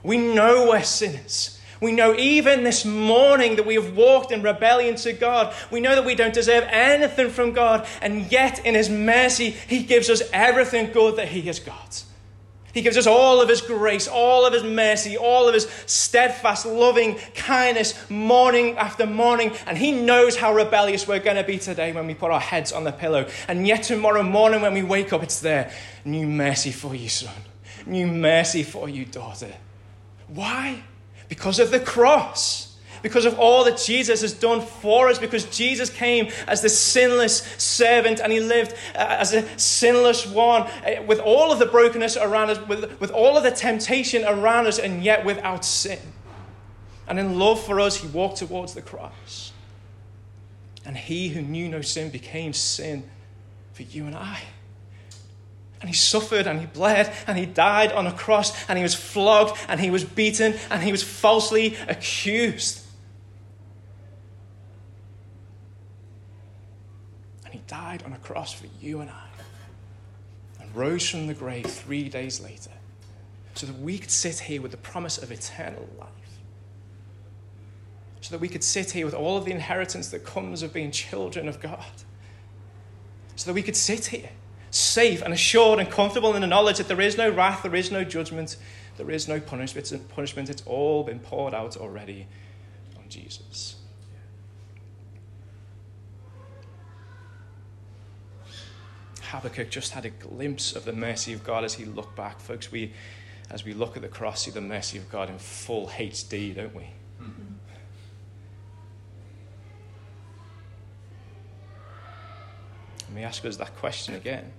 We 0.03 0.17
know 0.17 0.69
we're 0.69 0.83
sinners. 0.83 1.56
We 1.81 1.91
know 1.91 2.15
even 2.15 2.63
this 2.63 2.85
morning 2.85 3.55
that 3.57 3.65
we 3.65 3.75
have 3.75 3.95
walked 3.95 4.31
in 4.31 4.41
rebellion 4.41 4.95
to 4.97 5.13
God. 5.13 5.53
We 5.71 5.79
know 5.79 5.95
that 5.95 6.05
we 6.05 6.15
don't 6.15 6.33
deserve 6.33 6.65
anything 6.69 7.29
from 7.29 7.53
God, 7.53 7.87
and 8.01 8.31
yet 8.31 8.65
in 8.65 8.75
His 8.75 8.89
mercy, 8.89 9.51
He 9.51 9.83
gives 9.83 10.09
us 10.09 10.21
everything 10.33 10.91
good 10.91 11.17
that 11.17 11.27
He 11.27 11.41
has 11.43 11.59
got. 11.59 12.03
He 12.73 12.83
gives 12.83 12.97
us 12.97 13.07
all 13.07 13.41
of 13.41 13.49
His 13.49 13.61
grace, 13.61 14.07
all 14.07 14.45
of 14.45 14.53
His 14.53 14.63
mercy, 14.63 15.17
all 15.17 15.47
of 15.47 15.53
His 15.55 15.67
steadfast, 15.87 16.65
loving 16.65 17.17
kindness, 17.33 18.09
morning 18.09 18.77
after 18.77 19.07
morning. 19.07 19.51
And 19.65 19.77
He 19.77 19.91
knows 19.91 20.35
how 20.35 20.53
rebellious 20.53 21.07
we're 21.07 21.19
going 21.19 21.37
to 21.37 21.43
be 21.43 21.57
today 21.57 21.91
when 21.91 22.05
we 22.05 22.13
put 22.13 22.29
our 22.29 22.39
heads 22.39 22.71
on 22.71 22.83
the 22.83 22.91
pillow. 22.91 23.27
And 23.47 23.65
yet 23.65 23.83
tomorrow 23.83 24.21
morning 24.21 24.61
when 24.61 24.75
we 24.75 24.83
wake 24.83 25.11
up, 25.11 25.23
it's 25.23 25.39
there. 25.39 25.71
New 26.05 26.27
mercy 26.27 26.71
for 26.71 26.93
you, 26.93 27.09
son. 27.09 27.33
New 27.87 28.05
mercy 28.05 28.61
for 28.61 28.87
you, 28.87 29.05
daughter. 29.05 29.53
Why? 30.27 30.83
Because 31.29 31.59
of 31.59 31.71
the 31.71 31.79
cross. 31.79 32.65
Because 33.03 33.25
of 33.25 33.37
all 33.37 33.63
that 33.65 33.77
Jesus 33.77 34.21
has 34.21 34.33
done 34.33 34.59
for 34.59 35.07
us, 35.07 35.19
because 35.19 35.45
Jesus 35.45 35.89
came 35.89 36.31
as 36.47 36.61
the 36.61 36.67
sinless 36.67 37.43
servant 37.57 38.19
and 38.19 38.33
he 38.33 38.39
lived 38.39 38.73
uh, 38.95 39.17
as 39.19 39.33
a 39.33 39.47
sinless 39.57 40.25
one 40.25 40.63
uh, 40.63 41.03
with 41.05 41.19
all 41.19 41.51
of 41.51 41.59
the 41.59 41.67
brokenness 41.67 42.17
around 42.17 42.49
us, 42.49 42.67
with, 42.67 42.99
with 42.99 43.11
all 43.11 43.37
of 43.37 43.43
the 43.43 43.51
temptation 43.51 44.25
around 44.25 44.65
us, 44.65 44.79
and 44.79 45.03
yet 45.03 45.23
without 45.25 45.63
sin. 45.63 45.99
And 47.07 47.19
in 47.19 47.37
love 47.37 47.63
for 47.63 47.79
us, 47.79 47.97
he 47.97 48.07
walked 48.07 48.37
towards 48.37 48.73
the 48.73 48.81
cross. 48.81 49.53
And 50.83 50.97
he 50.97 51.29
who 51.29 51.41
knew 51.41 51.69
no 51.69 51.81
sin 51.81 52.09
became 52.09 52.51
sin 52.51 53.03
for 53.73 53.83
you 53.83 54.05
and 54.05 54.15
I. 54.15 54.41
And 55.79 55.89
he 55.89 55.95
suffered 55.95 56.47
and 56.47 56.59
he 56.59 56.65
bled 56.65 57.13
and 57.27 57.37
he 57.37 57.45
died 57.45 57.91
on 57.91 58.07
a 58.07 58.11
cross 58.11 58.67
and 58.67 58.77
he 58.77 58.83
was 58.83 58.95
flogged 58.95 59.57
and 59.67 59.79
he 59.79 59.91
was 59.91 60.03
beaten 60.03 60.55
and 60.71 60.81
he 60.81 60.91
was 60.91 61.03
falsely 61.03 61.75
accused. 61.87 62.83
And 67.45 67.53
he 67.53 67.61
died 67.67 68.03
on 68.03 68.13
a 68.13 68.17
cross 68.17 68.53
for 68.53 68.65
you 68.81 69.01
and 69.01 69.09
I 69.09 69.27
and 70.59 70.75
rose 70.75 71.07
from 71.07 71.27
the 71.27 71.35
grave 71.35 71.65
three 71.65 72.09
days 72.09 72.41
later 72.41 72.71
so 73.53 73.67
that 73.67 73.79
we 73.79 73.97
could 73.97 74.11
sit 74.11 74.39
here 74.39 74.61
with 74.61 74.71
the 74.71 74.77
promise 74.77 75.17
of 75.17 75.31
eternal 75.31 75.87
life. 75.99 76.09
So 78.21 78.31
that 78.31 78.41
we 78.41 78.49
could 78.49 78.63
sit 78.63 78.91
here 78.91 79.05
with 79.05 79.13
all 79.13 79.37
of 79.37 79.45
the 79.45 79.51
inheritance 79.51 80.09
that 80.09 80.25
comes 80.25 80.63
of 80.63 80.73
being 80.73 80.91
children 80.91 81.47
of 81.47 81.59
God. 81.59 81.85
So 83.35 83.49
that 83.49 83.53
we 83.53 83.61
could 83.61 83.75
sit 83.75 84.07
here 84.07 84.29
safe 84.71 85.21
and 85.21 85.33
assured 85.33 85.79
and 85.79 85.89
comfortable 85.89 86.35
in 86.35 86.41
the 86.41 86.47
knowledge 86.47 86.77
that 86.77 86.87
there 86.87 87.01
is 87.01 87.17
no 87.17 87.29
wrath, 87.29 87.63
there 87.63 87.75
is 87.75 87.91
no 87.91 88.03
judgment, 88.03 88.57
there 88.97 89.09
is 89.09 89.27
no 89.27 89.39
punishment. 89.39 90.09
punishment. 90.09 90.49
It's 90.49 90.63
all 90.65 91.03
been 91.03 91.19
poured 91.19 91.53
out 91.53 91.77
already 91.77 92.27
on 92.97 93.03
Jesus. 93.09 93.75
Habakkuk 99.21 99.69
just 99.69 99.91
had 99.91 100.05
a 100.05 100.09
glimpse 100.09 100.73
of 100.73 100.85
the 100.85 100.93
mercy 100.93 101.33
of 101.33 101.43
God 101.43 101.65
as 101.65 101.73
he 101.73 101.83
looked 101.83 102.15
back. 102.15 102.39
Folks, 102.39 102.71
we, 102.71 102.93
as 103.49 103.65
we 103.65 103.73
look 103.73 103.97
at 103.97 104.01
the 104.01 104.07
cross, 104.07 104.45
see 104.45 104.51
the 104.51 104.61
mercy 104.61 104.97
of 104.97 105.09
God 105.11 105.29
in 105.29 105.37
full 105.37 105.87
HD, 105.87 106.55
don't 106.55 106.73
we? 106.73 106.87
Let 113.07 113.15
me 113.15 113.23
ask 113.23 113.45
us 113.45 113.57
that 113.57 113.75
question 113.77 114.15
again. 114.15 114.51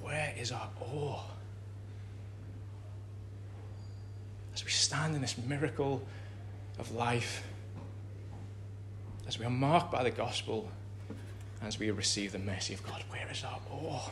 Where 0.00 0.34
is 0.38 0.52
our 0.52 0.68
awe? 0.80 1.20
As 4.54 4.64
we 4.64 4.70
stand 4.70 5.14
in 5.14 5.20
this 5.20 5.36
miracle 5.38 6.02
of 6.78 6.92
life, 6.92 7.44
as 9.28 9.38
we 9.38 9.44
are 9.44 9.50
marked 9.50 9.92
by 9.92 10.02
the 10.02 10.10
gospel, 10.10 10.68
as 11.62 11.78
we 11.78 11.90
receive 11.90 12.32
the 12.32 12.38
mercy 12.38 12.74
of 12.74 12.82
God, 12.84 13.04
where 13.10 13.28
is 13.30 13.44
our 13.44 13.60
awe? 13.70 14.10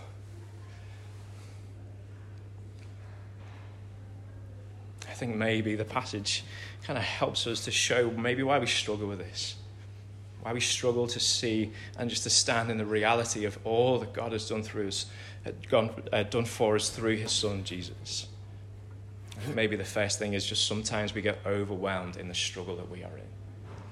I 5.15 5.17
think 5.17 5.37
maybe 5.37 5.77
the 5.77 5.85
passage 5.85 6.43
kind 6.83 6.99
of 6.99 7.05
helps 7.05 7.47
us 7.47 7.67
to 7.67 7.71
show 7.71 8.11
maybe 8.11 8.43
why 8.43 8.59
we 8.59 8.67
struggle 8.67 9.07
with 9.07 9.21
this, 9.21 9.55
why 10.43 10.53
we 10.53 10.59
struggle 10.59 11.07
to 11.07 11.21
see 11.21 11.71
and 11.97 12.11
just 12.11 12.25
to 12.25 12.31
stand 12.31 12.69
in 12.69 12.79
the 12.79 12.85
reality 12.85 13.45
of 13.45 13.57
all 13.63 14.01
that 14.01 14.13
God 14.13 14.33
has 14.33 14.49
done 14.49 14.65
through 14.65 14.89
us, 14.89 15.07
uh, 15.47 15.89
uh, 16.13 16.25
done 16.25 16.45
for 16.45 16.75
us 16.75 16.91
through 16.91 17.19
His 17.19 17.31
Son 17.31 17.63
Jesus. 17.63 18.27
Maybe 19.55 19.77
the 19.77 19.85
first 19.85 20.19
thing 20.19 20.33
is 20.33 20.45
just 20.45 20.67
sometimes 20.67 21.15
we 21.15 21.23
get 21.23 21.39
overwhelmed 21.47 22.17
in 22.17 22.27
the 22.27 22.35
struggle 22.35 22.75
that 22.75 22.91
we 22.91 23.05
are 23.05 23.17
in. 23.17 23.35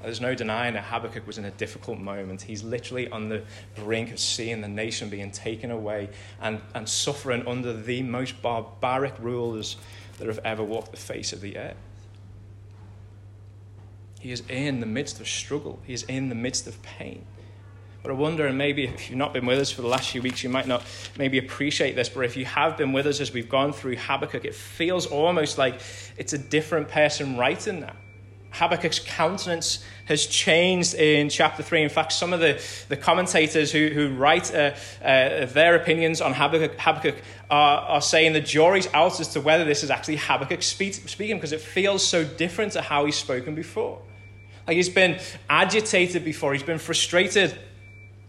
There's 0.03 0.21
no 0.21 0.35
denying 0.35 0.75
that 0.75 0.83
Habakkuk 0.83 1.25
was 1.25 1.39
in 1.39 1.45
a 1.45 1.53
difficult 1.53 2.01
moment. 2.01 2.43
He's 2.43 2.65
literally 2.65 3.09
on 3.11 3.29
the 3.29 3.45
brink 3.77 4.11
of 4.11 4.19
seeing 4.19 4.61
the 4.61 4.67
nation 4.67 5.09
being 5.09 5.31
taken 5.31 5.71
away 5.71 6.09
and, 6.41 6.61
and 6.75 6.89
suffering 6.89 7.47
under 7.47 7.73
the 7.73 8.03
most 8.03 8.43
barbaric 8.43 9.15
rulers 9.21 9.77
that 10.19 10.27
have 10.27 10.41
ever 10.45 10.63
walked 10.63 10.91
the 10.91 10.97
face 10.97 11.33
of 11.33 11.41
the 11.41 11.57
earth. 11.57 11.77
He 14.21 14.31
is 14.31 14.43
in 14.49 14.81
the 14.81 14.87
midst 14.87 15.21
of 15.21 15.29
struggle, 15.29 15.81
he 15.85 15.93
is 15.93 16.05
in 16.05 16.29
the 16.29 16.35
midst 16.35 16.67
of 16.67 16.81
pain. 16.83 17.25
But 18.03 18.11
I 18.11 18.15
wonder, 18.15 18.47
and 18.47 18.59
maybe 18.59 18.85
if 18.85 19.09
you've 19.09 19.19
not 19.19 19.33
been 19.33 19.47
with 19.47 19.61
us 19.61 19.71
for 19.71 19.83
the 19.83 19.89
last 19.89 20.11
few 20.11 20.23
weeks, 20.23 20.43
you 20.43 20.51
might 20.51 20.67
not 20.67 20.85
maybe 21.17 21.39
appreciate 21.39 21.95
this, 21.95 22.09
but 22.09 22.25
if 22.25 22.37
you 22.37 22.45
have 22.45 22.77
been 22.77 22.93
with 22.93 23.07
us 23.07 23.21
as 23.21 23.33
we've 23.33 23.49
gone 23.49 23.73
through 23.73 23.97
Habakkuk, 23.97 24.45
it 24.45 24.57
feels 24.57 25.07
almost 25.07 25.57
like 25.57 25.81
it's 26.17 26.33
a 26.33 26.39
different 26.39 26.89
person 26.89 27.37
writing 27.37 27.81
that. 27.81 27.97
Habakkuk's 28.53 28.99
countenance 28.99 29.85
has 30.05 30.27
changed 30.27 30.95
in 30.95 31.29
chapter 31.29 31.63
3. 31.63 31.83
In 31.83 31.89
fact, 31.89 32.13
some 32.13 32.33
of 32.33 32.41
the, 32.41 32.63
the 32.89 32.97
commentators 32.97 33.73
who, 33.73 33.89
who 33.89 34.15
write 34.15 34.55
uh, 34.55 34.75
uh, 35.03 35.47
their 35.47 35.75
opinions 35.75 36.21
on 36.21 36.35
Habakkuk, 36.35 36.79
Habakkuk 36.79 37.17
are, 37.51 37.79
are 37.79 38.03
saying 38.03 38.35
the 38.35 38.41
jury's 38.41 38.89
out 38.93 39.21
as 39.21 39.29
to 39.29 39.41
whether 39.41 39.65
this 39.65 39.83
is 39.83 39.91
actually 39.91 40.17
Habakkuk 40.17 40.63
speak, 40.63 40.95
speaking 40.95 41.37
because 41.37 41.53
it 41.53 41.61
feels 41.61 42.07
so 42.07 42.25
different 42.25 42.73
to 42.73 42.83
how 42.83 43.05
he's 43.07 43.17
spoken 43.17 43.55
before. 43.55 44.01
Like 44.67 44.77
he's 44.77 44.89
been 44.89 45.19
agitated 45.49 46.25
before, 46.25 46.53
he's 46.53 46.63
been 46.63 46.79
frustrated 46.79 47.59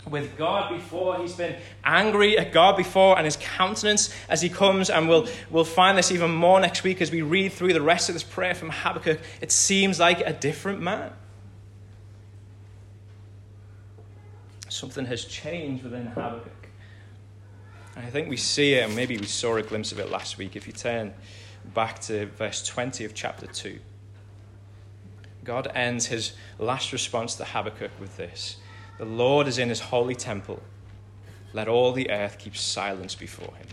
with 0.10 0.38
God 0.38 0.76
before. 0.76 1.18
He's 1.18 1.34
been 1.34 1.56
angry 1.84 2.38
at 2.38 2.52
God 2.52 2.78
before, 2.78 3.18
and 3.18 3.26
his 3.26 3.38
countenance 3.38 4.14
as 4.30 4.42
he 4.42 4.50
comes, 4.50 4.90
and 4.90 5.08
we'll, 5.08 5.28
we'll 5.50 5.64
find 5.64 5.98
this 5.98 6.12
even 6.12 6.32
more 6.32 6.60
next 6.60 6.84
week 6.84 7.02
as 7.02 7.12
we 7.12 7.22
read 7.22 7.52
through 7.52 7.74
the 7.74 7.82
rest 7.82 8.10
of 8.10 8.16
this 8.16 8.24
prayer 8.24 8.56
from 8.56 8.70
Habakkuk. 8.70 9.20
It 9.42 9.52
seems 9.52 10.00
like 10.00 10.22
a 10.22 10.34
different 10.34 10.82
man. 10.82 11.12
Something 14.70 15.06
has 15.06 15.26
changed 15.26 15.84
within 15.84 16.08
Habakkuk. 16.08 16.68
And 17.96 18.06
I 18.06 18.10
think 18.10 18.28
we 18.28 18.38
see 18.38 18.74
it, 18.74 18.86
and 18.86 18.96
maybe 18.96 19.18
we 19.18 19.26
saw 19.26 19.56
a 19.56 19.62
glimpse 19.62 19.92
of 19.92 20.00
it 20.00 20.10
last 20.10 20.38
week. 20.38 20.56
If 20.56 20.66
you 20.66 20.74
turn 20.74 21.14
back 21.74 22.00
to 22.02 22.26
verse 22.26 22.66
20 22.66 23.06
of 23.06 23.14
chapter 23.14 23.46
2, 23.46 23.80
God 25.44 25.72
ends 25.76 26.08
his 26.08 26.34
last 26.58 26.92
response 26.92 27.36
to 27.36 27.46
Habakkuk 27.46 27.92
with 28.00 28.18
this. 28.18 28.58
The 28.98 29.06
Lord 29.06 29.48
is 29.48 29.58
in 29.58 29.70
his 29.70 29.80
holy 29.80 30.16
temple. 30.16 30.62
Let 31.54 31.68
all 31.68 31.92
the 31.92 32.10
earth 32.10 32.38
keep 32.40 32.56
silence 32.56 33.16
before 33.16 33.54
him. 33.56 33.68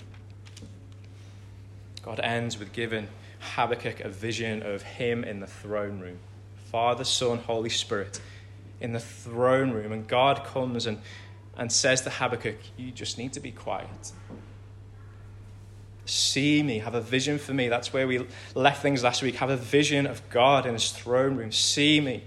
God 2.03 2.21
ends 2.21 2.59
with 2.59 2.73
giving 2.73 3.09
Habakkuk 3.41 4.01
a 4.01 4.09
vision 4.09 4.63
of 4.63 4.83
him 4.83 5.25
in 5.25 5.41
the 5.41 5.47
throne 5.47 6.01
room 6.01 6.19
Father, 6.71 7.03
Son, 7.03 7.39
Holy 7.39 7.69
Spirit 7.69 8.21
in 8.81 8.93
the 8.93 9.01
throne 9.01 9.73
room. 9.73 9.91
And 9.93 10.07
God 10.07 10.45
comes 10.45 10.87
and, 10.87 10.99
and 11.57 11.71
says 11.71 12.03
to 12.03 12.11
Habakkuk, 12.11 12.59
You 12.77 12.93
just 12.93 13.19
need 13.19 13.33
to 13.33 13.41
be 13.41 13.51
quiet. 13.51 14.13
See 16.05 16.63
me, 16.63 16.79
have 16.79 16.95
a 16.95 17.01
vision 17.01 17.39
for 17.39 17.55
me. 17.55 17.69
That's 17.69 17.93
where 17.93 18.07
we 18.07 18.27
left 18.55 18.83
things 18.83 19.03
last 19.05 19.23
week. 19.23 19.37
Have 19.37 19.51
a 19.51 19.57
vision 19.57 20.07
of 20.07 20.29
God 20.31 20.67
in 20.67 20.75
his 20.75 20.91
throne 20.91 21.37
room. 21.37 21.53
See 21.53 22.01
me. 22.01 22.25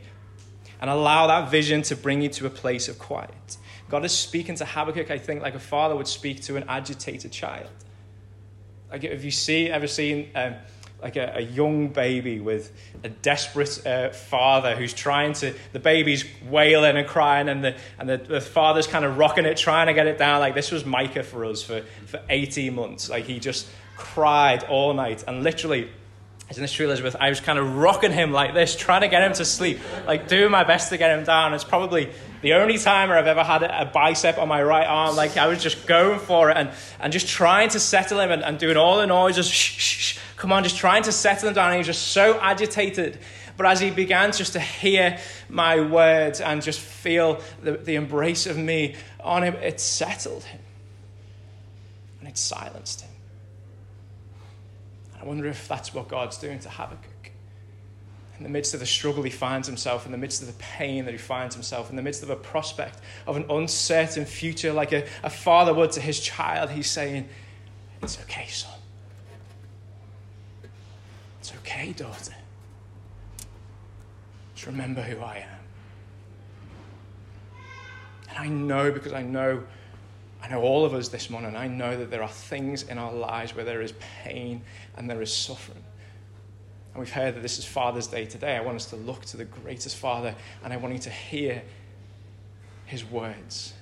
And 0.83 0.89
allow 0.89 1.27
that 1.27 1.49
vision 1.49 1.81
to 1.83 1.95
bring 1.95 2.21
you 2.21 2.27
to 2.27 2.45
a 2.45 2.49
place 2.49 2.89
of 2.89 2.99
quiet. 2.99 3.55
God 3.87 4.03
is 4.03 4.11
speaking 4.11 4.55
to 4.55 4.65
Habakkuk, 4.65 5.11
I 5.11 5.17
think, 5.17 5.41
like 5.41 5.55
a 5.55 5.59
father 5.59 5.95
would 5.95 6.09
speak 6.09 6.41
to 6.41 6.57
an 6.57 6.65
agitated 6.67 7.31
child. 7.31 7.69
Like, 8.91 9.03
you 9.03 9.31
see, 9.31 9.69
ever 9.69 9.87
seen 9.87 10.29
um, 10.35 10.55
like 11.01 11.15
a, 11.15 11.35
a, 11.37 11.39
young 11.39 11.87
baby 11.87 12.41
with 12.41 12.73
a 13.01 13.07
desperate 13.07 13.87
uh, 13.87 14.09
father 14.09 14.75
who's 14.75 14.93
trying 14.93 15.31
to, 15.35 15.53
the 15.71 15.79
baby's 15.79 16.25
wailing 16.49 16.97
and 16.97 17.07
crying, 17.07 17.47
and, 17.47 17.63
the, 17.63 17.77
and 17.97 18.09
the, 18.09 18.17
the 18.17 18.41
father's 18.41 18.85
kind 18.85 19.05
of 19.05 19.17
rocking 19.17 19.45
it, 19.45 19.55
trying 19.55 19.87
to 19.87 19.93
get 19.93 20.07
it 20.07 20.17
down. 20.17 20.41
Like, 20.41 20.53
this 20.53 20.69
was 20.69 20.83
Micah 20.83 21.23
for 21.23 21.45
us 21.45 21.63
for, 21.63 21.81
for 22.07 22.19
18 22.27 22.75
months. 22.75 23.09
Like, 23.09 23.23
he 23.23 23.39
just 23.39 23.69
cried 23.95 24.65
all 24.65 24.93
night, 24.93 25.23
and 25.29 25.43
literally, 25.43 25.89
as 26.49 26.57
in 26.57 26.61
the 26.61 26.69
true 26.69 26.85
Elizabeth, 26.85 27.15
I 27.19 27.29
was 27.29 27.39
kind 27.39 27.57
of 27.57 27.77
rocking 27.77 28.11
him 28.11 28.31
like 28.31 28.53
this, 28.53 28.75
trying 28.75 29.01
to 29.01 29.07
get 29.07 29.23
him 29.23 29.33
to 29.33 29.45
sleep, 29.45 29.79
like 30.05 30.27
doing 30.27 30.51
my 30.51 30.63
best 30.63 30.89
to 30.89 30.97
get 30.97 31.17
him 31.17 31.23
down. 31.23 31.53
It's 31.53 31.63
probably 31.63 32.11
the 32.41 32.53
only 32.53 32.77
time 32.77 33.09
I've 33.09 33.27
ever 33.27 33.43
had 33.43 33.63
a 33.63 33.89
bicep 33.91 34.37
on 34.37 34.49
my 34.49 34.61
right 34.61 34.85
arm. 34.85 35.15
Like 35.15 35.37
I 35.37 35.47
was 35.47 35.63
just 35.63 35.87
going 35.87 36.19
for 36.19 36.51
it 36.51 36.57
and, 36.57 36.69
and 36.99 37.13
just 37.13 37.27
trying 37.27 37.69
to 37.69 37.79
settle 37.79 38.19
him 38.19 38.29
and, 38.29 38.43
and 38.43 38.59
doing 38.59 38.77
all 38.77 38.97
the 38.97 39.07
noise, 39.07 39.35
just 39.35 39.51
shh, 39.51 39.79
shh, 39.79 39.99
shh, 39.99 40.19
come 40.35 40.51
on, 40.51 40.63
just 40.63 40.77
trying 40.77 41.03
to 41.03 41.11
settle 41.11 41.47
him 41.47 41.55
down. 41.55 41.67
And 41.67 41.75
he 41.75 41.79
was 41.79 41.87
just 41.87 42.09
so 42.09 42.37
agitated. 42.39 43.19
But 43.55 43.67
as 43.67 43.79
he 43.79 43.91
began 43.91 44.31
just 44.31 44.53
to 44.53 44.59
hear 44.59 45.19
my 45.47 45.79
words 45.79 46.41
and 46.41 46.61
just 46.61 46.79
feel 46.79 47.41
the, 47.61 47.73
the 47.73 47.95
embrace 47.95 48.45
of 48.47 48.57
me 48.57 48.95
on 49.21 49.43
him, 49.43 49.55
it 49.55 49.79
settled 49.79 50.43
him 50.43 50.59
and 52.19 52.27
it 52.27 52.37
silenced 52.37 53.01
him. 53.01 53.12
I 55.23 55.25
wonder 55.25 55.45
if 55.45 55.69
that's 55.69 55.93
what 55.93 56.09
God's 56.09 56.37
doing 56.37 56.59
to 56.59 56.69
Habakkuk. 56.69 57.31
In 58.37 58.43
the 58.43 58.49
midst 58.49 58.73
of 58.73 58.81
the 58.81 58.85
struggle 58.85 59.23
he 59.23 59.29
finds 59.29 59.69
himself, 59.69 60.05
in 60.05 60.11
the 60.11 60.17
midst 60.17 60.41
of 60.41 60.47
the 60.47 60.53
pain 60.55 61.05
that 61.05 61.11
he 61.11 61.17
finds 61.17 61.55
himself, 61.55 61.89
in 61.89 61.95
the 61.95 62.01
midst 62.01 62.23
of 62.23 62.29
a 62.29 62.35
prospect 62.35 62.99
of 63.25 63.37
an 63.37 63.45
uncertain 63.49 64.25
future, 64.25 64.73
like 64.73 64.91
a, 64.91 65.07
a 65.23 65.29
father 65.29 65.73
would 65.73 65.93
to 65.93 66.01
his 66.01 66.19
child, 66.19 66.71
he's 66.71 66.91
saying, 66.91 67.29
It's 68.01 68.19
okay, 68.23 68.47
son. 68.47 68.77
It's 71.39 71.53
okay, 71.61 71.93
daughter. 71.93 72.35
Just 74.55 74.67
remember 74.67 75.03
who 75.03 75.23
I 75.23 75.37
am. 75.37 75.59
And 78.29 78.37
I 78.37 78.47
know 78.49 78.91
because 78.91 79.13
I 79.13 79.21
know 79.21 79.63
I 80.43 80.49
know 80.49 80.61
all 80.61 80.83
of 80.83 80.93
us 80.93 81.07
this 81.07 81.29
morning, 81.29 81.55
I 81.55 81.67
know 81.69 81.95
that 81.97 82.11
there 82.11 82.21
are 82.21 82.27
things 82.27 82.83
in 82.83 82.97
our 82.97 83.13
lives 83.13 83.55
where 83.55 83.63
there 83.63 83.81
is 83.81 83.93
pain 84.23 84.61
and 84.97 85.09
there 85.09 85.21
is 85.21 85.33
suffering. 85.33 85.81
And 86.93 86.99
we've 86.99 87.11
heard 87.11 87.35
that 87.35 87.41
this 87.41 87.57
is 87.57 87.63
Father's 87.63 88.07
Day 88.07 88.25
today. 88.25 88.57
I 88.57 88.61
want 88.61 88.75
us 88.75 88.87
to 88.87 88.97
look 88.97 89.23
to 89.27 89.37
the 89.37 89.45
greatest 89.45 89.95
Father 89.95 90.35
and 90.61 90.73
I 90.73 90.77
want 90.77 90.95
you 90.95 90.99
to 90.99 91.09
hear 91.09 91.63
his 92.85 93.05
words. 93.05 93.73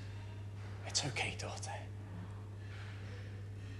It's 0.86 1.04
okay, 1.08 1.34
daughter. 1.40 1.72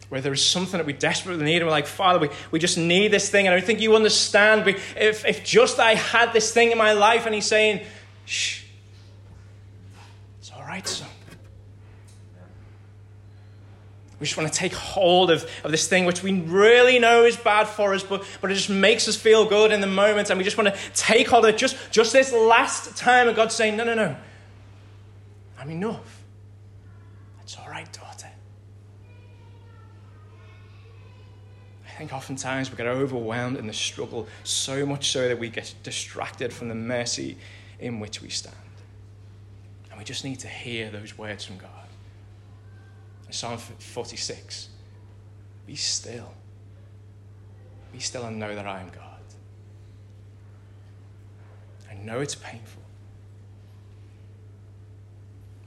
Where 0.10 0.22
there 0.22 0.34
is 0.34 0.44
something 0.44 0.80
that 0.80 0.86
we 0.88 0.94
desperately 0.94 1.46
need, 1.46 1.58
and 1.58 1.66
we're 1.66 1.72
like, 1.72 1.86
Father, 1.86 2.18
we, 2.20 2.30
we 2.50 2.58
just 2.58 2.78
need 2.78 3.12
this 3.14 3.30
thing, 3.30 3.46
and 3.48 3.54
I 3.54 3.60
don't 3.60 3.66
think 3.66 3.80
you 3.80 3.96
understand. 3.96 4.68
If, 4.68 5.24
if 5.26 5.44
just 5.46 5.80
I 5.80 5.96
had 5.96 6.34
this 6.34 6.52
thing 6.52 6.72
in 6.72 6.78
my 6.78 6.92
life, 6.92 7.26
and 7.26 7.34
He's 7.34 7.46
saying, 7.46 7.86
Shh, 8.26 8.64
it's 10.40 10.52
all 10.52 10.64
right, 10.64 10.86
son. 10.86 11.08
We 14.22 14.28
just 14.28 14.38
want 14.38 14.54
to 14.54 14.58
take 14.58 14.74
hold 14.74 15.32
of, 15.32 15.50
of 15.64 15.72
this 15.72 15.88
thing 15.88 16.06
which 16.06 16.22
we 16.22 16.32
really 16.42 17.00
know 17.00 17.26
is 17.26 17.36
bad 17.36 17.68
for 17.68 17.96
us, 17.96 18.04
but, 18.04 18.24
but 18.40 18.52
it 18.52 18.54
just 18.54 18.70
makes 18.70 19.08
us 19.08 19.16
feel 19.16 19.50
good 19.50 19.72
in 19.72 19.82
the 19.82 19.88
moment. 19.88 20.30
And 20.30 20.38
we 20.38 20.44
just 20.44 20.60
want 20.60 20.72
to 20.72 20.80
take 20.94 21.28
hold 21.28 21.44
of 21.44 21.56
it 21.56 21.58
just, 21.58 21.76
just 21.90 22.14
this 22.14 22.32
last 22.32 22.96
time. 22.96 23.28
And 23.28 23.36
God's 23.36 23.56
saying, 23.56 23.78
No, 23.78 23.84
no, 23.84 23.96
no. 23.96 24.16
I'm 25.58 25.72
enough. 25.72 26.22
It's 27.42 27.58
all 27.58 27.68
right, 27.68 27.92
daughter. 27.92 28.30
I 31.88 31.90
think 31.98 32.14
oftentimes 32.14 32.70
we 32.70 32.78
get 32.78 32.86
overwhelmed 32.86 33.58
in 33.58 33.66
the 33.66 33.74
struggle, 33.74 34.28
so 34.44 34.86
much 34.86 35.10
so 35.10 35.30
that 35.30 35.40
we 35.40 35.50
get 35.50 35.74
distracted 35.82 36.54
from 36.54 36.68
the 36.68 36.76
mercy 36.76 37.38
in 37.80 38.00
which 38.00 38.22
we 38.22 38.30
stand. 38.30 38.56
And 39.90 39.98
we 39.98 40.06
just 40.06 40.24
need 40.24 40.40
to 40.42 40.48
hear 40.48 40.92
those 40.92 41.18
words 41.18 41.44
from 41.44 41.58
God. 41.58 41.70
Psalm 43.34 43.58
46 43.58 44.70
Be 45.66 45.76
still. 45.76 46.34
Be 47.92 48.00
still 48.00 48.24
and 48.26 48.40
know 48.40 48.56
that 48.56 48.66
I 48.66 48.82
am 48.82 48.90
God. 48.90 49.06
I 51.90 51.96
know 51.96 52.22
it's 52.22 52.36
painful. 52.36 52.82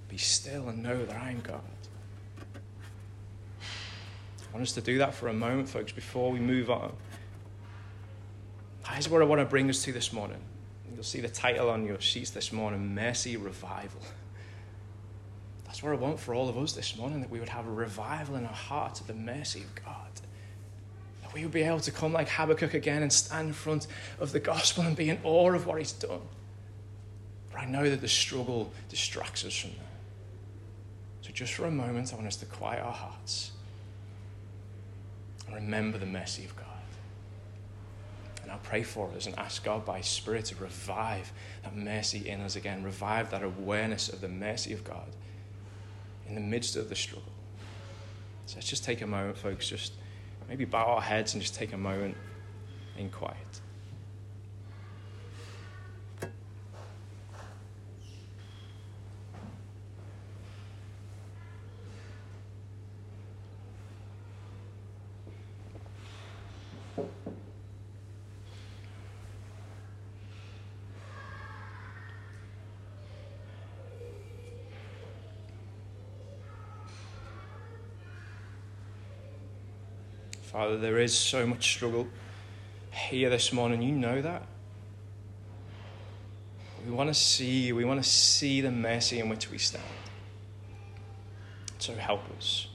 Be 0.09 0.17
still 0.17 0.69
and 0.69 0.83
know 0.83 1.05
that 1.05 1.17
I 1.17 1.31
am 1.31 1.41
God. 1.41 1.61
I 4.41 4.53
want 4.53 4.63
us 4.63 4.73
to 4.73 4.81
do 4.81 4.99
that 4.99 5.15
for 5.15 5.29
a 5.29 5.33
moment, 5.33 5.69
folks, 5.69 5.93
before 5.93 6.31
we 6.31 6.39
move 6.39 6.71
on. 6.71 6.93
Here's 8.89 9.09
what 9.09 9.21
I 9.21 9.25
want 9.25 9.41
to 9.41 9.45
bring 9.45 9.69
us 9.69 9.83
to 9.83 9.93
this 9.93 10.13
morning. 10.13 10.39
You'll 10.95 11.03
see 11.03 11.21
the 11.21 11.29
title 11.29 11.69
on 11.69 11.85
your 11.85 12.01
sheets 12.01 12.31
this 12.31 12.53
morning 12.53 12.95
Mercy 12.95 13.37
Revival. 13.37 14.01
That's 15.75 15.83
what 15.83 15.91
I 15.91 15.97
want 15.97 16.21
for 16.21 16.37
all 16.37 16.49
of 16.49 16.57
us 16.57 16.73
this 16.73 16.97
morning 16.97 17.21
that 17.23 17.31
we 17.31 17.41
would 17.41 17.49
have 17.49 17.67
a 17.67 17.73
revival 17.73 18.37
in 18.37 18.47
our 18.47 18.53
hearts 18.53 19.01
of 19.01 19.09
the 19.09 19.15
mercy 19.15 19.63
of 19.63 19.75
God. 19.85 20.09
That 21.23 21.35
we 21.35 21.43
would 21.43 21.51
be 21.51 21.63
able 21.63 21.81
to 21.81 21.91
come 21.91 22.13
like 22.13 22.29
Habakkuk 22.29 22.75
again 22.75 23.03
and 23.03 23.13
stand 23.13 23.49
in 23.49 23.53
front 23.53 23.89
of 24.21 24.31
the 24.31 24.39
gospel 24.39 24.85
and 24.85 24.97
be 24.97 25.11
in 25.11 25.19
awe 25.25 25.53
of 25.53 25.67
what 25.67 25.79
he's 25.79 25.91
done. 25.91 26.21
But 27.51 27.63
I 27.63 27.65
know 27.65 27.91
that 27.91 28.01
the 28.01 28.07
struggle 28.07 28.71
distracts 28.89 29.45
us 29.45 29.53
from 29.57 29.71
that. 29.71 31.27
So, 31.27 31.33
just 31.33 31.55
for 31.55 31.65
a 31.65 31.73
moment, 31.73 32.13
I 32.13 32.15
want 32.15 32.29
us 32.29 32.37
to 32.37 32.47
quiet 32.47 32.81
our 32.81 32.93
hearts 32.93 33.51
and 35.49 35.57
remember 35.57 35.99
the 35.99 36.07
mercy 36.07 36.45
of 36.45 36.55
God. 36.55 36.67
And 38.45 38.53
I'll 38.53 38.59
pray 38.59 38.85
for 38.85 39.11
us 39.17 39.27
and 39.27 39.37
ask 39.41 39.65
God 39.65 39.85
by 39.85 40.03
Spirit 40.03 40.45
to 40.45 40.55
revive 40.55 41.33
that 41.65 41.75
mercy 41.75 42.29
in 42.29 42.43
us 42.43 42.55
again, 42.55 42.85
revive 42.85 43.33
that 43.33 43.43
awareness 43.43 44.09
of 44.09 44.21
the 44.21 44.29
mercy 44.29 44.73
of 44.73 44.85
God 44.85 45.09
in 46.29 46.35
the 46.35 46.41
midst 46.41 46.77
of 46.77 46.89
the 46.89 46.95
struggle. 46.95 47.33
So 48.47 48.57
let's 48.57 48.69
just 48.69 48.85
take 48.85 49.03
a 49.03 49.07
moment, 49.07 49.39
folks, 49.39 49.69
just 49.69 49.95
maybe 50.49 50.65
bow 50.65 50.85
our 50.85 51.01
heads 51.01 51.35
and 51.35 51.43
just 51.43 51.55
take 51.55 51.73
a 51.73 51.79
moment 51.79 52.17
in 52.99 53.11
quiet. 53.11 53.37
Father, 80.55 80.79
there 80.79 81.01
is 81.01 81.13
so 81.13 81.49
much 81.49 81.73
struggle 81.73 82.07
here 82.93 83.29
this 83.29 83.53
morning. 83.53 83.83
You 83.83 83.91
know 83.91 84.23
that. 84.23 84.47
We 86.87 86.93
want 86.93 87.11
to 87.11 87.15
see 87.15 87.63
you. 87.63 87.75
We 87.75 87.85
want 87.85 88.01
to 88.01 88.09
see 88.09 88.61
the 88.61 88.71
mercy 88.71 89.19
in 89.19 89.29
which 89.29 89.51
we 89.51 89.59
stand. 89.59 89.83
So 91.81 91.97
help 91.97 92.21
us. 92.39 92.69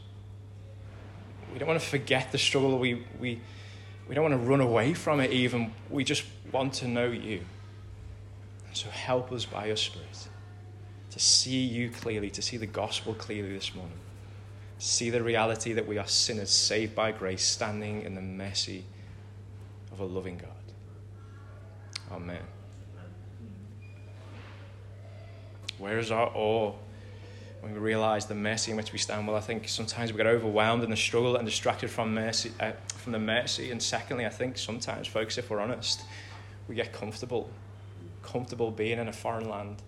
We 1.53 1.59
don't 1.59 1.69
want 1.69 1.79
to 1.79 1.87
forget 1.87 2.33
the 2.33 2.37
struggle. 2.37 2.77
We, 2.79 3.05
we, 3.17 3.39
we 4.09 4.13
don't 4.13 4.29
want 4.29 4.33
to 4.33 4.45
run 4.49 4.59
away 4.59 4.93
from 4.93 5.21
it, 5.21 5.31
even. 5.31 5.71
We 5.89 6.03
just 6.03 6.25
want 6.51 6.73
to 6.73 6.87
know 6.89 7.07
you. 7.07 7.45
so 8.73 8.89
help 8.89 9.31
us 9.31 9.45
by 9.45 9.67
your 9.67 9.77
Spirit 9.77 10.27
to 11.11 11.19
see 11.19 11.61
you 11.61 11.91
clearly, 11.91 12.29
to 12.31 12.41
see 12.41 12.57
the 12.57 12.67
gospel 12.67 13.13
clearly 13.13 13.53
this 13.53 13.73
morning 13.73 13.99
see 14.79 15.09
the 15.09 15.21
reality 15.21 15.73
that 15.73 15.85
we 15.85 15.97
are 15.97 16.07
sinners 16.07 16.49
saved 16.49 16.95
by 16.95 17.11
grace, 17.11 17.43
standing 17.43 18.01
in 18.01 18.15
the 18.15 18.21
mercy 18.21 18.85
of 19.91 19.99
a 19.99 20.05
loving 20.05 20.37
God. 20.37 20.49
Amen. 22.11 22.41
Where 25.77 25.99
is 25.99 26.11
our 26.11 26.31
awe 26.33 26.73
when 27.61 27.73
we 27.73 27.79
realize 27.79 28.25
the 28.25 28.35
mercy 28.35 28.71
in 28.71 28.77
which 28.77 28.93
we 28.93 28.97
stand? 28.97 29.27
Well, 29.27 29.35
I 29.35 29.41
think 29.41 29.67
sometimes 29.67 30.11
we 30.13 30.17
get 30.17 30.27
overwhelmed 30.27 30.83
in 30.83 30.89
the 30.89 30.97
struggle 30.97 31.35
and 31.35 31.45
distracted 31.45 31.89
from 31.89 32.13
mercy, 32.13 32.51
uh, 32.59 32.71
from 32.95 33.11
the 33.11 33.19
mercy. 33.19 33.71
And 33.71 33.83
secondly, 33.83 34.25
I 34.25 34.29
think 34.29 34.57
sometimes, 34.57 35.07
folks, 35.07 35.37
if 35.37 35.49
we're 35.49 35.59
honest, 35.59 36.01
we 36.69 36.75
get 36.75 36.93
comfortable, 36.93 37.49
comfortable 38.23 38.71
being 38.71 38.97
in 38.97 39.09
a 39.09 39.13
foreign 39.13 39.49
land. 39.49 39.81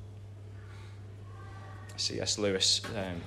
C.S. 1.96 2.38
Lewis 2.38 2.82
um, 2.96 3.22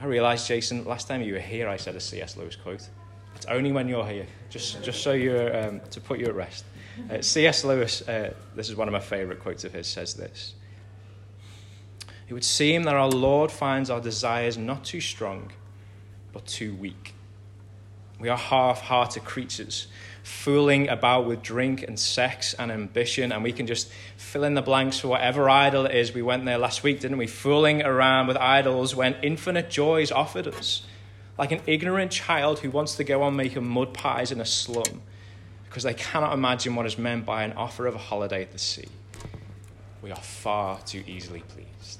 I 0.00 0.06
realised, 0.06 0.46
Jason, 0.46 0.84
last 0.84 1.08
time 1.08 1.22
you 1.22 1.34
were 1.34 1.40
here, 1.40 1.68
I 1.68 1.76
said 1.76 1.94
a 1.94 2.00
C.S. 2.00 2.36
Lewis 2.36 2.56
quote. 2.56 2.88
It's 3.36 3.46
only 3.46 3.72
when 3.72 3.88
you're 3.88 4.06
here, 4.06 4.26
just, 4.50 4.82
just 4.82 5.02
so 5.02 5.12
you're, 5.12 5.56
um, 5.56 5.80
to 5.90 6.00
put 6.00 6.18
you 6.18 6.26
at 6.26 6.34
rest. 6.34 6.64
Uh, 7.10 7.20
C.S. 7.20 7.64
Lewis, 7.64 8.06
uh, 8.08 8.32
this 8.54 8.68
is 8.68 8.76
one 8.76 8.88
of 8.88 8.92
my 8.92 9.00
favourite 9.00 9.40
quotes 9.40 9.64
of 9.64 9.72
his, 9.72 9.86
says 9.86 10.14
this. 10.14 10.54
It 12.28 12.34
would 12.34 12.44
seem 12.44 12.84
that 12.84 12.94
our 12.94 13.08
Lord 13.08 13.50
finds 13.50 13.90
our 13.90 14.00
desires 14.00 14.56
not 14.56 14.84
too 14.84 15.00
strong, 15.00 15.50
but 16.32 16.46
too 16.46 16.74
weak. 16.74 17.14
We 18.18 18.28
are 18.28 18.38
half 18.38 18.80
hearted 18.80 19.24
creatures, 19.24 19.88
fooling 20.24 20.88
about 20.88 21.26
with 21.26 21.42
drink 21.42 21.82
and 21.82 22.00
sex 22.00 22.54
and 22.54 22.72
ambition, 22.72 23.30
and 23.30 23.44
we 23.44 23.52
can 23.52 23.66
just 23.66 23.90
fill 24.16 24.42
in 24.42 24.54
the 24.54 24.62
blanks 24.62 24.98
for 24.98 25.08
whatever 25.08 25.50
idol 25.50 25.84
it 25.84 25.94
is. 25.94 26.14
We 26.14 26.22
went 26.22 26.46
there 26.46 26.56
last 26.56 26.82
week, 26.82 27.00
didn't 27.00 27.18
we? 27.18 27.26
Fooling 27.26 27.82
around 27.82 28.26
with 28.26 28.38
idols 28.38 28.96
when 28.96 29.14
infinite 29.22 29.68
joy 29.68 30.00
is 30.00 30.10
offered 30.10 30.48
us. 30.48 30.82
Like 31.36 31.52
an 31.52 31.60
ignorant 31.66 32.10
child 32.10 32.60
who 32.60 32.70
wants 32.70 32.96
to 32.96 33.04
go 33.04 33.22
on 33.22 33.36
making 33.36 33.68
mud 33.68 33.92
pies 33.92 34.32
in 34.32 34.40
a 34.40 34.46
slum 34.46 35.02
because 35.66 35.82
they 35.82 35.94
cannot 35.94 36.32
imagine 36.32 36.74
what 36.74 36.86
is 36.86 36.96
meant 36.96 37.26
by 37.26 37.42
an 37.42 37.52
offer 37.52 37.86
of 37.86 37.94
a 37.94 37.98
holiday 37.98 38.40
at 38.40 38.52
the 38.52 38.58
sea. 38.58 38.88
We 40.00 40.10
are 40.10 40.16
far 40.16 40.80
too 40.80 41.04
easily 41.06 41.40
pleased. 41.40 41.98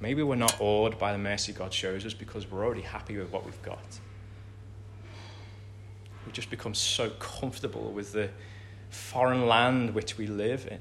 Maybe 0.00 0.22
we're 0.24 0.34
not 0.34 0.56
awed 0.60 0.98
by 0.98 1.12
the 1.12 1.18
mercy 1.18 1.52
God 1.52 1.72
shows 1.72 2.04
us 2.04 2.12
because 2.12 2.50
we're 2.50 2.64
already 2.64 2.82
happy 2.82 3.16
with 3.18 3.30
what 3.30 3.44
we've 3.44 3.62
got. 3.62 4.00
We 6.26 6.32
just 6.32 6.50
become 6.50 6.74
so 6.74 7.10
comfortable 7.10 7.90
with 7.92 8.12
the 8.12 8.30
foreign 8.90 9.46
land 9.46 9.94
which 9.94 10.16
we 10.16 10.26
live 10.26 10.66
in. 10.70 10.78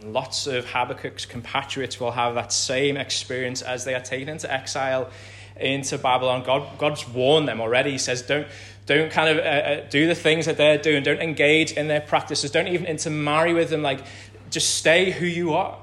And 0.00 0.12
lots 0.12 0.46
of 0.46 0.66
Habakkuk's 0.66 1.26
compatriots 1.26 2.00
will 2.00 2.12
have 2.12 2.34
that 2.34 2.52
same 2.52 2.96
experience 2.96 3.62
as 3.62 3.84
they 3.84 3.94
are 3.94 4.00
taken 4.00 4.28
into 4.28 4.52
exile 4.52 5.10
into 5.56 5.98
Babylon. 5.98 6.42
God, 6.42 6.78
God's 6.78 7.06
warned 7.06 7.46
them 7.46 7.60
already. 7.60 7.90
He 7.90 7.98
says, 7.98 8.22
don't, 8.22 8.46
don't 8.86 9.12
kind 9.12 9.38
of 9.38 9.44
uh, 9.44 9.48
uh, 9.48 9.88
do 9.90 10.06
the 10.06 10.14
things 10.14 10.46
that 10.46 10.56
they're 10.56 10.78
doing. 10.78 11.02
Don't 11.02 11.20
engage 11.20 11.72
in 11.72 11.86
their 11.88 12.00
practices. 12.00 12.50
Don't 12.50 12.68
even 12.68 12.86
intermarry 12.86 13.52
with 13.52 13.68
them. 13.68 13.82
Like, 13.82 14.00
just 14.48 14.76
stay 14.76 15.10
who 15.10 15.26
you 15.26 15.52
are. 15.52 15.78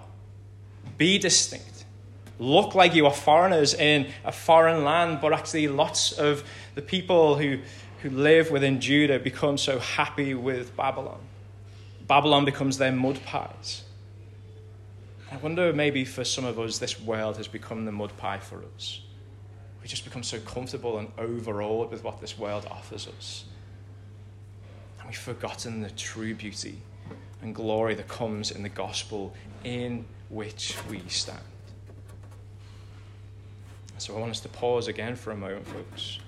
Be 0.97 1.19
distinct 1.19 1.77
look 2.39 2.75
like 2.75 2.93
you 2.93 3.05
are 3.05 3.13
foreigners 3.13 3.73
in 3.73 4.07
a 4.23 4.31
foreign 4.31 4.83
land, 4.83 5.19
but 5.21 5.33
actually, 5.33 5.67
lots 5.67 6.11
of 6.11 6.43
the 6.75 6.81
people 6.81 7.35
who, 7.35 7.59
who 8.01 8.09
live 8.09 8.51
within 8.51 8.79
Judah 8.79 9.19
become 9.19 9.57
so 9.57 9.79
happy 9.79 10.33
with 10.33 10.75
Babylon. 10.75 11.19
Babylon 12.07 12.45
becomes 12.45 12.77
their 12.77 12.91
mud 12.91 13.19
pies. 13.25 13.83
I 15.31 15.37
wonder 15.37 15.73
maybe 15.73 16.05
for 16.05 16.23
some 16.23 16.45
of 16.45 16.57
us, 16.59 16.77
this 16.77 17.01
world 17.01 17.37
has 17.37 17.47
become 17.47 17.85
the 17.85 17.91
mud 17.91 18.15
pie 18.17 18.39
for 18.39 18.61
us. 18.75 19.01
We 19.81 19.87
just 19.87 20.05
become 20.05 20.23
so 20.23 20.39
comfortable 20.39 20.99
and 20.99 21.11
overawed 21.17 21.91
with 21.91 22.03
what 22.03 22.21
this 22.21 22.37
world 22.37 22.65
offers 22.71 23.07
us. 23.07 23.45
And 24.99 25.09
we've 25.09 25.17
forgotten 25.17 25.81
the 25.81 25.89
true 25.91 26.33
beauty 26.33 26.81
and 27.41 27.53
glory 27.53 27.95
that 27.95 28.07
comes 28.07 28.51
in 28.51 28.63
the 28.63 28.69
gospel 28.69 29.33
in 29.63 30.05
which 30.29 30.77
we 30.89 31.01
stand. 31.07 31.39
So 33.97 34.15
I 34.15 34.19
want 34.19 34.31
us 34.31 34.39
to 34.41 34.49
pause 34.49 34.87
again 34.87 35.15
for 35.15 35.31
a 35.31 35.35
moment, 35.35 35.67
folks. 35.67 36.19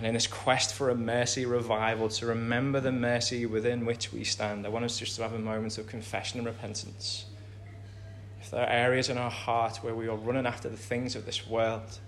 And 0.00 0.06
in 0.06 0.14
this 0.14 0.26
quest 0.26 0.72
for 0.72 0.88
a 0.88 0.94
mercy 0.94 1.44
revival, 1.44 2.08
to 2.08 2.24
remember 2.24 2.80
the 2.80 2.90
mercy 2.90 3.44
within 3.44 3.84
which 3.84 4.14
we 4.14 4.24
stand, 4.24 4.64
I 4.64 4.70
want 4.70 4.86
us 4.86 4.98
just 4.98 5.14
to 5.16 5.22
have 5.22 5.34
a 5.34 5.38
moment 5.38 5.76
of 5.76 5.88
confession 5.88 6.38
and 6.38 6.46
repentance. 6.46 7.26
If 8.40 8.50
there 8.50 8.62
are 8.62 8.70
areas 8.70 9.10
in 9.10 9.18
our 9.18 9.30
heart 9.30 9.84
where 9.84 9.94
we 9.94 10.08
are 10.08 10.16
running 10.16 10.46
after 10.46 10.70
the 10.70 10.76
things 10.78 11.16
of 11.16 11.26
this 11.26 11.46
world, 11.46 11.98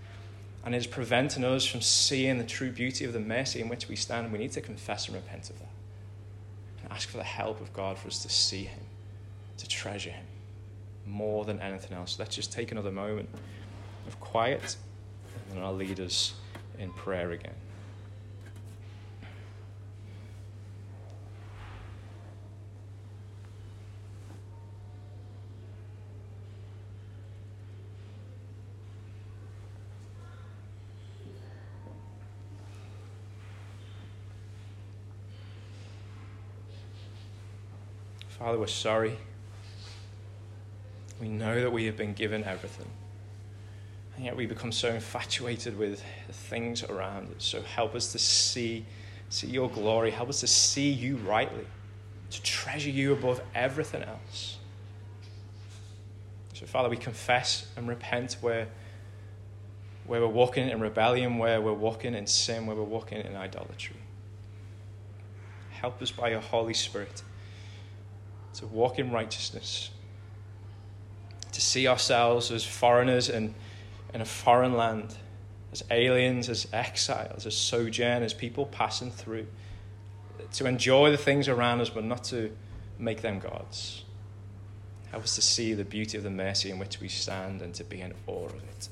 and 0.65 0.75
it 0.75 0.79
is 0.79 0.87
preventing 0.87 1.45
us 1.45 1.67
from 1.67 1.83
seeing 1.83 2.39
the 2.39 2.45
true 2.45 2.71
beauty 2.71 3.05
of 3.05 3.13
the 3.13 3.21
mercy 3.21 3.61
in 3.61 3.69
which 3.69 3.91
we 3.91 3.97
stand, 3.97 4.33
we 4.33 4.39
need 4.39 4.53
to 4.53 4.63
confess 4.63 5.09
and 5.09 5.15
repent 5.15 5.51
of 5.51 5.59
that. 5.59 5.69
And 6.83 6.93
ask 6.93 7.11
for 7.11 7.19
the 7.19 7.25
help 7.25 7.61
of 7.61 7.75
God 7.75 7.99
for 7.99 8.09
us 8.09 8.23
to 8.23 8.31
see 8.31 8.65
Him, 8.65 8.87
to 9.59 9.69
treasure 9.69 10.13
Him 10.13 10.25
more 11.05 11.45
than 11.45 11.61
anything 11.61 11.95
else. 11.95 12.19
Let's 12.19 12.35
just 12.35 12.53
take 12.53 12.73
another 12.73 12.91
moment 12.91 13.29
of 14.07 14.19
quiet, 14.19 14.79
and 15.51 15.59
then 15.59 15.63
I'll 15.63 15.77
lead 15.77 16.01
us 16.01 16.33
in 16.79 16.91
prayer 16.93 17.33
again. 17.33 17.53
Father, 38.43 38.59
we're 38.59 38.67
sorry. 38.67 39.17
We 41.21 41.29
know 41.29 41.61
that 41.61 41.71
we 41.71 41.85
have 41.85 41.97
been 41.97 42.13
given 42.13 42.43
everything. 42.43 42.89
And 44.17 44.25
yet 44.25 44.35
we 44.35 44.47
become 44.47 44.73
so 44.73 44.89
infatuated 44.89 45.79
with 45.79 46.03
the 46.27 46.33
things 46.33 46.83
around 46.83 47.33
us. 47.37 47.45
So 47.45 47.63
help 47.63 47.95
us 47.95 48.11
to 48.11 48.19
see, 48.19 48.85
see 49.29 49.47
your 49.47 49.71
glory. 49.71 50.11
Help 50.11 50.29
us 50.29 50.41
to 50.41 50.49
see 50.49 50.91
you 50.91 51.19
rightly, 51.19 51.65
to 52.31 52.43
treasure 52.43 52.91
you 52.91 53.13
above 53.13 53.41
everything 53.55 54.03
else. 54.03 54.59
So, 56.55 56.67
Father, 56.67 56.89
we 56.89 56.97
confess 56.97 57.69
and 57.77 57.87
repent 57.87 58.39
where, 58.41 58.67
where 60.05 60.21
we're 60.21 60.27
walking 60.27 60.69
in 60.69 60.81
rebellion, 60.81 61.39
where 61.39 61.61
we're 61.61 61.73
walking 61.73 62.13
in 62.17 62.27
sin, 62.27 62.67
where 62.67 62.75
we're 62.75 62.83
walking 62.83 63.19
in 63.19 63.37
idolatry. 63.37 63.99
Help 65.71 66.03
us 66.03 66.11
by 66.11 66.31
your 66.31 66.41
Holy 66.41 66.75
Spirit 66.75 67.23
to 68.55 68.67
walk 68.67 68.99
in 68.99 69.11
righteousness, 69.11 69.91
to 71.53 71.61
see 71.61 71.87
ourselves 71.87 72.51
as 72.51 72.65
foreigners 72.65 73.29
and 73.29 73.55
in 74.15 74.21
a 74.21 74.25
foreign 74.25 74.77
land, 74.77 75.15
as 75.73 75.83
aliens, 75.91 76.49
as 76.49 76.67
exiles, 76.73 77.47
as 77.47 77.57
sojourners, 77.57 78.35
people 78.35 78.67
passing 78.67 79.11
through, 79.11 79.47
to 80.53 80.67
enjoy 80.67 81.11
the 81.11 81.17
things 81.17 81.49
around 81.49 81.81
us, 81.81 81.89
but 81.89 82.05
not 82.05 82.25
to 82.25 82.55
make 82.99 83.23
them 83.23 83.39
gods. 83.39 84.05
Help 85.11 85.25
us 85.25 85.35
to 85.35 85.43
see 85.43 85.75
the 85.75 85.85
beauty 85.85 86.17
of 86.17 86.25
the 86.25 86.31
mercy 86.31 86.71
in 86.71 86.79
which 86.79 87.01
we 87.01 87.09
stand 87.09 87.63
and 87.63 87.75
to 87.75 87.85
be 87.85 88.01
in 88.01 88.15
awe 88.27 88.47
of 88.47 88.55
it. 88.55 88.89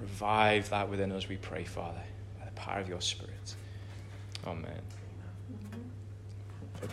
Revive 0.00 0.70
that 0.70 0.88
within 0.88 1.12
us, 1.12 1.28
we 1.28 1.36
pray, 1.36 1.64
Father, 1.64 2.02
by 2.38 2.44
the 2.46 2.52
power 2.52 2.80
of 2.80 2.88
your 2.88 3.00
Spirit. 3.00 3.54
Amen. 4.46 4.82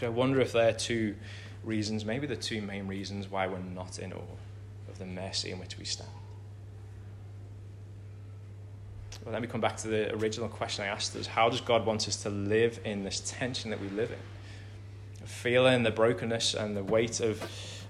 I 0.01 0.07
wonder 0.07 0.39
if 0.39 0.51
there 0.51 0.69
are 0.69 0.73
two 0.73 1.15
reasons, 1.69 2.03
maybe 2.03 2.27
the 2.27 2.35
two 2.35 2.61
main 2.61 2.87
reasons 2.87 3.29
why 3.29 3.47
we're 3.47 3.59
not 3.59 3.99
in 3.99 4.11
awe 4.11 4.37
of 4.89 4.99
the 4.99 5.05
mercy 5.05 5.51
in 5.51 5.59
which 5.59 5.77
we 5.77 5.85
stand. 5.85 6.09
Well, 9.23 9.33
let 9.33 9.41
me 9.41 9.47
come 9.47 9.61
back 9.61 9.77
to 9.77 9.87
the 9.87 10.13
original 10.15 10.49
question 10.49 10.85
I 10.85 10.87
asked 10.87 11.15
us 11.15 11.27
how 11.27 11.49
does 11.49 11.61
God 11.61 11.85
want 11.85 12.07
us 12.07 12.15
to 12.23 12.29
live 12.29 12.79
in 12.83 13.03
this 13.03 13.19
tension 13.37 13.69
that 13.69 13.79
we 13.79 13.89
live 13.89 14.11
in? 14.11 15.27
Feeling 15.27 15.83
the 15.83 15.91
brokenness 15.91 16.53
and 16.53 16.75
the 16.75 16.83
weight 16.83 17.19
of, 17.19 17.43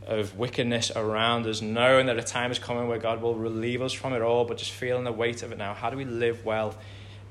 of 0.05 0.37
wickedness 0.37 0.91
around 0.95 1.45
us, 1.47 1.61
knowing 1.61 2.07
that 2.07 2.17
a 2.17 2.23
time 2.23 2.51
is 2.51 2.59
coming 2.59 2.87
where 2.87 2.97
God 2.97 3.21
will 3.21 3.35
relieve 3.35 3.81
us 3.81 3.93
from 3.93 4.13
it 4.13 4.21
all, 4.21 4.43
but 4.43 4.57
just 4.57 4.71
feeling 4.71 5.03
the 5.03 5.11
weight 5.11 5.41
of 5.41 5.51
it 5.51 5.57
now. 5.57 5.73
How 5.73 5.89
do 5.89 5.97
we 5.97 6.05
live 6.05 6.43
well 6.43 6.75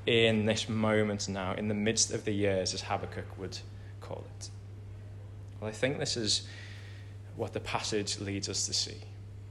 in 0.05 0.45
this 0.45 0.67
moment 0.67 1.29
now, 1.29 1.53
in 1.53 1.67
the 1.67 1.73
midst 1.75 2.11
of 2.11 2.25
the 2.25 2.31
years, 2.31 2.73
as 2.73 2.81
Habakkuk 2.81 3.37
would 3.37 3.59
call 4.01 4.25
it? 4.39 4.49
Well, 5.59 5.69
I 5.69 5.73
think 5.73 5.99
this 5.99 6.17
is 6.17 6.47
what 7.35 7.53
the 7.53 7.59
passage 7.59 8.19
leads 8.19 8.49
us 8.49 8.65
to 8.67 8.73
see. 8.73 8.97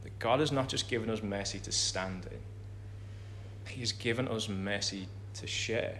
That 0.03 0.19
God 0.19 0.41
has 0.41 0.53
not 0.53 0.69
just 0.69 0.89
given 0.89 1.11
us 1.11 1.23
mercy 1.23 1.59
to 1.61 1.73
stand 1.73 2.27
in, 2.31 2.39
he 3.67 3.81
has 3.81 3.93
given 3.93 4.29
us 4.29 4.49
mercy 4.49 5.09
to 5.35 5.47
share. 5.47 5.99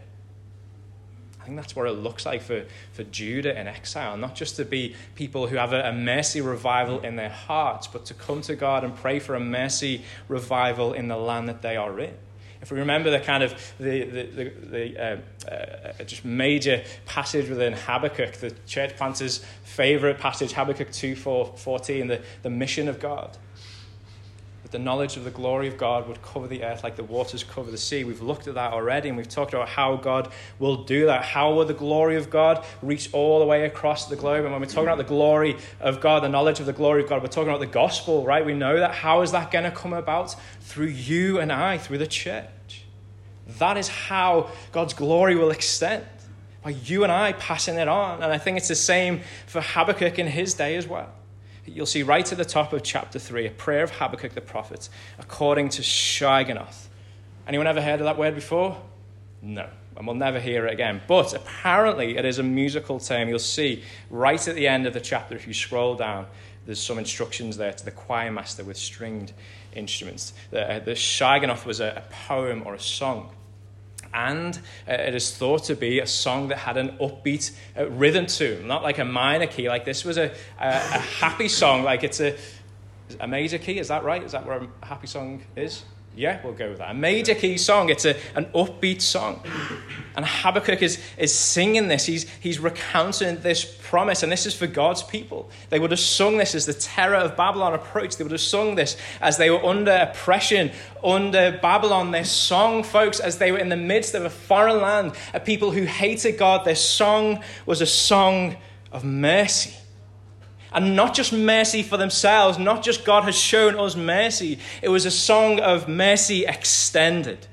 I 1.41 1.45
think 1.45 1.57
that's 1.57 1.77
what 1.77 1.87
it 1.87 1.93
looks 1.93 2.27
like 2.27 2.43
for, 2.43 2.65
for 2.93 3.05
Judah 3.05 3.59
in 3.59 3.67
exile, 3.67 4.17
not 4.17 4.35
just 4.35 4.57
to 4.57 4.65
be 4.65 4.95
people 5.15 5.47
who 5.47 5.57
have 5.57 5.73
a, 5.73 5.89
a, 5.89 5.93
mercy 5.93 6.41
revival 6.41 7.01
in 7.01 7.17
their 7.17 7.31
hearts, 7.31 7.87
but 7.87 8.05
to 8.07 8.15
come 8.15 8.43
to 8.43 8.55
God 8.55 8.85
and 8.85 8.95
pray 8.95 9.19
for 9.19 9.35
a 9.35 9.41
mercy 9.41 10.03
revival 10.29 10.93
in 10.93 11.09
the 11.09 11.17
land 11.17 11.49
that 11.49 11.63
they 11.63 11.77
are 11.77 11.99
in. 12.01 12.15
If 12.61 12.73
we 12.73 12.79
remember 12.79 13.11
the 13.11 13.21
kind 13.21 13.43
of 13.43 13.53
the, 13.79 14.05
the, 14.05 14.23
the, 14.23 14.45
the 14.67 14.99
uh, 14.99 15.51
uh, 15.51 16.05
just 16.05 16.25
major 16.25 16.83
passage 17.07 17.49
within 17.49 17.73
Habakkuk, 17.73 18.35
the 18.35 18.51
church 18.67 18.97
planter's 18.97 19.45
favorite 19.63 20.19
passage, 20.19 20.53
Habakkuk 20.53 20.91
2 20.91 21.15
4, 21.15 21.55
14, 21.57 22.07
the, 22.09 22.23
the 22.43 22.51
mission 22.51 22.89
of 22.89 22.99
God 22.99 23.37
that 24.71 24.77
the 24.77 24.83
knowledge 24.83 25.17
of 25.17 25.25
the 25.25 25.31
glory 25.31 25.69
of 25.69 25.79
God 25.79 26.07
would 26.09 26.21
cover 26.21 26.47
the 26.47 26.63
earth 26.63 26.83
like 26.85 26.97
the 26.97 27.05
waters 27.05 27.43
cover 27.45 27.71
the 27.71 27.79
sea. 27.79 28.05
We've 28.05 28.21
looked 28.21 28.49
at 28.49 28.55
that 28.55 28.73
already 28.73 29.09
and 29.09 29.17
we've 29.17 29.29
talked 29.29 29.55
about 29.55 29.69
how 29.69 29.97
God 29.97 30.31
will 30.59 30.85
do 30.85 31.07
that. 31.07 31.25
How 31.25 31.55
will 31.55 31.65
the 31.65 31.75
glory 31.75 32.17
of 32.17 32.29
God 32.29 32.65
reach 32.83 33.09
all 33.15 33.39
the 33.39 33.47
way 33.47 33.65
across 33.65 34.07
the 34.07 34.17
globe? 34.17 34.45
And 34.45 34.53
when 34.53 34.61
we're 34.61 34.67
talking 34.67 34.89
about 34.89 34.99
the 34.99 35.05
glory 35.05 35.57
of 35.81 36.01
God, 36.01 36.23
the 36.23 36.29
knowledge 36.29 36.61
of 36.61 36.67
the 36.67 36.73
glory 36.73 37.03
of 37.03 37.09
God, 37.09 37.23
we're 37.23 37.29
talking 37.29 37.49
about 37.49 37.61
the 37.61 37.67
gospel, 37.67 38.25
right? 38.25 38.45
We 38.45 38.55
know 38.55 38.79
that. 38.79 38.95
How 38.95 39.23
is 39.23 39.33
that 39.33 39.51
going 39.51 39.65
to 39.65 39.71
come 39.71 39.93
about? 39.93 40.35
Through 40.69 40.89
you 40.89 41.41
and 41.41 41.51
I, 41.51 41.79
through 41.79 41.97
the 41.97 42.07
church. 42.07 42.83
That 43.59 43.79
is 43.79 43.89
how 43.89 44.51
God's 44.71 44.93
glory 44.93 45.35
will 45.35 45.51
extend 45.51 46.05
by 46.63 46.71
you 46.71 47.05
and 47.05 47.11
I 47.11 47.33
passing 47.33 47.77
it 47.77 47.89
on. 47.89 48.23
And 48.23 48.31
I 48.31 48.37
think 48.37 48.59
it's 48.59 48.69
the 48.69 48.75
same 48.75 49.23
for 49.47 49.63
Habakkuk 49.63 50.19
in 50.19 50.27
his 50.27 50.53
day 50.53 50.77
as 50.77 50.87
well. 50.87 51.11
You'll 51.65 51.87
see 51.87 52.03
right 52.03 52.31
at 52.31 52.37
the 52.37 52.45
top 52.45 52.75
of 52.75 52.83
chapter 52.83 53.19
3 53.19 53.47
a 53.47 53.51
prayer 53.51 53.83
of 53.83 53.93
Habakkuk 53.93 54.35
the 54.35 54.43
prophet, 54.43 54.91
according 55.19 55.71
to 55.71 55.81
Shigionoth. 55.81 56.89
Anyone 57.47 57.67
ever 57.67 57.81
heard 57.81 58.01
of 58.01 58.05
that 58.05 58.19
word 58.19 58.35
before? 58.35 58.77
No, 59.41 59.71
and 59.97 60.07
we'll 60.07 60.17
never 60.17 60.39
hear 60.39 60.67
it 60.67 60.73
again. 60.75 61.01
But 61.09 61.33
apparently, 61.33 62.19
it 62.19 62.27
is 62.27 62.39
a 62.39 62.43
musical 62.43 63.01
term. 63.01 63.31
You'll 63.31 63.39
see 63.39 63.85
right 64.11 64.47
at 64.47 64.55
the 64.55 64.69
end 64.69 64.87
of 64.87 64.93
the 64.93 65.01
chapter, 65.01 65.35
if 65.35 65.47
you 65.47 65.55
scroll 65.55 65.95
down, 65.95 66.27
there's 66.67 66.81
some 66.81 66.99
instructions 66.99 67.57
there 67.57 67.73
to 67.73 67.83
the 67.83 67.91
choir 67.91 68.31
master 68.31 68.63
with 68.63 68.77
stringed 68.77 69.33
instruments. 69.79 70.33
The, 70.51 70.75
uh, 70.75 70.79
the 70.81 71.65
was 71.65 71.81
a, 71.81 72.05
a 72.05 72.15
poem 72.29 72.63
or 72.67 72.75
a 72.75 72.81
song 72.81 73.31
and 74.15 74.59
uh, 74.89 74.93
it 74.93 75.15
is 75.15 75.37
thought 75.37 75.65
to 75.65 75.75
be 75.75 76.01
a 76.01 76.07
song 76.07 76.49
that 76.49 76.59
had 76.59 76.77
an 76.77 76.97
upbeat 76.99 77.53
uh, 77.77 77.89
rhythm 77.91 78.27
to 78.27 78.63
not 78.65 78.83
like 78.83 78.99
a 78.99 79.05
minor 79.05 79.47
key. 79.47 79.69
Like 79.69 79.85
this 79.85 80.05
was 80.05 80.17
a, 80.17 80.31
a, 80.59 80.69
a 80.69 80.71
happy 80.71 81.49
song, 81.49 81.83
like 81.83 82.05
it's 82.05 82.21
a, 82.21 82.37
a 83.21 83.29
major 83.29 83.59
key. 83.59 83.79
Is 83.79 83.89
that 83.89 84.05
right? 84.05 84.23
Is 84.23 84.33
that 84.33 84.47
where 84.47 84.63
a 84.83 84.87
happy 84.87 85.07
song 85.07 85.43
is? 85.57 85.85
Yeah, 86.19 86.41
we'll 86.43 86.53
go 86.53 86.71
with 86.71 86.79
that. 86.79 86.91
A 86.91 86.95
major 86.95 87.37
key 87.37 87.57
song. 87.59 87.91
It's 87.91 88.05
a, 88.05 88.17
an 88.35 88.47
upbeat 88.47 89.01
song. 89.01 89.41
And 90.17 90.27
Habakkuk 90.27 90.83
is, 90.83 91.01
is 91.17 91.33
singing 91.33 91.87
this. 91.87 92.07
He's, 92.07 92.29
he's 92.41 92.59
recounting 92.59 93.41
this 93.41 93.65
promise. 93.65 94.25
And 94.25 94.33
this 94.33 94.45
is 94.45 94.53
for 94.53 94.67
God's 94.67 95.05
people. 95.05 95.49
They 95.71 95.79
would 95.79 95.93
have 95.93 96.01
sung 96.01 96.37
this 96.37 96.57
as 96.57 96.67
the 96.67 96.75
terror 96.75 97.15
of 97.15 97.37
Babylon 97.37 97.73
approached. 97.73 98.19
They 98.19 98.25
would 98.25 98.33
have 98.33 98.41
sung 98.41 98.75
this 98.75 98.97
as 99.21 99.37
they 99.37 99.49
were 99.49 99.65
under 99.65 99.93
oppression, 99.93 100.73
under 101.05 101.57
Babylon. 101.63 102.11
Their 102.11 102.25
song, 102.25 102.83
folks, 102.83 103.21
as 103.21 103.39
they 103.39 103.53
were 103.53 103.59
in 103.59 103.69
the 103.69 103.77
midst 103.77 104.17
of 104.17 104.25
a 104.25 104.31
foreign 104.31 104.81
land, 104.81 105.13
a 105.35 105.39
people 105.39 105.71
who 105.71 105.85
hated 105.85 106.37
God, 106.37 106.65
their 106.65 106.75
song 106.75 107.45
was 107.65 107.81
a 107.81 107.87
song 107.87 108.57
of 108.91 109.05
mercy. 109.05 109.73
And 110.73 110.95
not 110.95 111.15
just 111.15 111.33
mercy 111.33 111.83
for 111.83 111.97
themselves, 111.97 112.59
not 112.59 112.83
just 112.83 113.05
God 113.05 113.25
has 113.25 113.37
shown 113.37 113.75
us 113.77 113.97
mercy. 113.97 114.59
It 114.83 114.89
was 114.89 115.07
a 115.07 115.11
song 115.11 115.61
of 115.61 115.89
mercy 115.89 116.45
extended. 116.45 117.47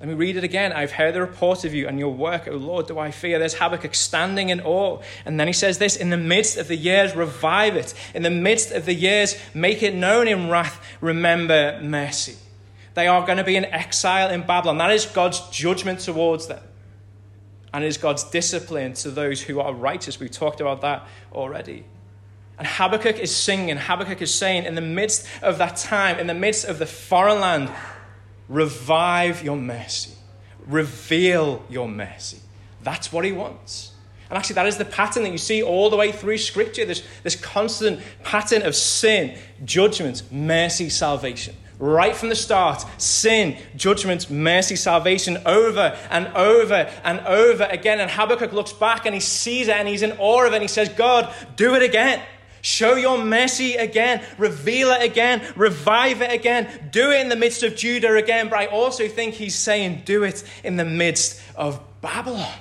Let 0.00 0.10
me 0.10 0.14
read 0.14 0.36
it 0.36 0.44
again. 0.44 0.72
I've 0.72 0.92
heard 0.92 1.14
the 1.14 1.22
report 1.22 1.64
of 1.64 1.72
you 1.72 1.88
and 1.88 1.98
your 1.98 2.12
work, 2.12 2.46
O 2.48 2.52
Lord, 2.52 2.86
do 2.86 2.98
I 2.98 3.10
fear. 3.10 3.38
There's 3.38 3.54
Habakkuk 3.54 3.94
standing 3.94 4.50
in 4.50 4.60
awe. 4.60 5.00
And 5.24 5.40
then 5.40 5.46
he 5.46 5.54
says 5.54 5.78
this 5.78 5.96
In 5.96 6.10
the 6.10 6.18
midst 6.18 6.58
of 6.58 6.68
the 6.68 6.76
years, 6.76 7.16
revive 7.16 7.76
it. 7.76 7.94
In 8.14 8.22
the 8.22 8.30
midst 8.30 8.72
of 8.72 8.84
the 8.84 8.92
years, 8.92 9.36
make 9.54 9.82
it 9.82 9.94
known 9.94 10.28
in 10.28 10.50
wrath, 10.50 10.84
remember 11.00 11.80
mercy. 11.82 12.36
They 12.92 13.06
are 13.06 13.24
going 13.24 13.38
to 13.38 13.44
be 13.44 13.56
in 13.56 13.64
exile 13.64 14.30
in 14.30 14.42
Babylon. 14.42 14.78
That 14.78 14.90
is 14.90 15.06
God's 15.06 15.40
judgment 15.48 16.00
towards 16.00 16.46
them. 16.46 16.62
And 17.72 17.82
it 17.82 17.88
is 17.88 17.96
God's 17.96 18.24
discipline 18.24 18.92
to 18.94 19.10
those 19.10 19.42
who 19.42 19.60
are 19.60 19.72
righteous. 19.72 20.20
We've 20.20 20.30
talked 20.30 20.60
about 20.60 20.82
that 20.82 21.06
already. 21.32 21.84
And 22.58 22.66
Habakkuk 22.66 23.18
is 23.18 23.34
singing, 23.34 23.76
Habakkuk 23.76 24.22
is 24.22 24.34
saying, 24.34 24.64
in 24.64 24.74
the 24.74 24.80
midst 24.80 25.26
of 25.42 25.58
that 25.58 25.76
time, 25.76 26.18
in 26.18 26.26
the 26.26 26.34
midst 26.34 26.64
of 26.64 26.78
the 26.78 26.86
foreign 26.86 27.40
land, 27.40 27.70
revive 28.48 29.44
your 29.44 29.56
mercy, 29.56 30.12
reveal 30.66 31.62
your 31.68 31.88
mercy. 31.88 32.38
That's 32.82 33.12
what 33.12 33.24
he 33.24 33.32
wants. 33.32 33.92
And 34.28 34.36
actually, 34.36 34.54
that 34.54 34.66
is 34.66 34.76
the 34.76 34.84
pattern 34.84 35.22
that 35.22 35.30
you 35.30 35.38
see 35.38 35.62
all 35.62 35.90
the 35.90 35.96
way 35.96 36.10
through 36.10 36.38
Scripture 36.38 36.84
this, 36.84 37.02
this 37.22 37.36
constant 37.36 38.00
pattern 38.24 38.62
of 38.62 38.74
sin, 38.74 39.38
judgment, 39.64 40.22
mercy, 40.32 40.88
salvation. 40.88 41.54
Right 41.78 42.16
from 42.16 42.30
the 42.30 42.34
start, 42.34 42.84
sin, 42.96 43.58
judgment, 43.76 44.30
mercy, 44.30 44.76
salvation, 44.76 45.36
over 45.44 45.96
and 46.10 46.26
over 46.28 46.90
and 47.04 47.20
over 47.20 47.64
again. 47.64 48.00
And 48.00 48.10
Habakkuk 48.10 48.52
looks 48.54 48.72
back 48.72 49.04
and 49.04 49.14
he 49.14 49.20
sees 49.20 49.68
it 49.68 49.76
and 49.76 49.86
he's 49.86 50.02
in 50.02 50.12
awe 50.12 50.46
of 50.46 50.52
it 50.52 50.56
and 50.56 50.62
he 50.62 50.68
says, 50.68 50.88
God, 50.88 51.32
do 51.56 51.74
it 51.74 51.82
again. 51.82 52.22
Show 52.66 52.96
your 52.96 53.22
mercy 53.22 53.76
again. 53.76 54.24
Reveal 54.38 54.90
it 54.90 55.00
again. 55.00 55.40
Revive 55.54 56.20
it 56.20 56.32
again. 56.32 56.88
Do 56.90 57.12
it 57.12 57.20
in 57.20 57.28
the 57.28 57.36
midst 57.36 57.62
of 57.62 57.76
Judah 57.76 58.16
again. 58.16 58.48
But 58.48 58.58
I 58.58 58.66
also 58.66 59.06
think 59.06 59.34
he's 59.34 59.54
saying, 59.54 60.02
do 60.04 60.24
it 60.24 60.42
in 60.64 60.74
the 60.74 60.84
midst 60.84 61.40
of 61.54 61.80
Babylon. 62.00 62.58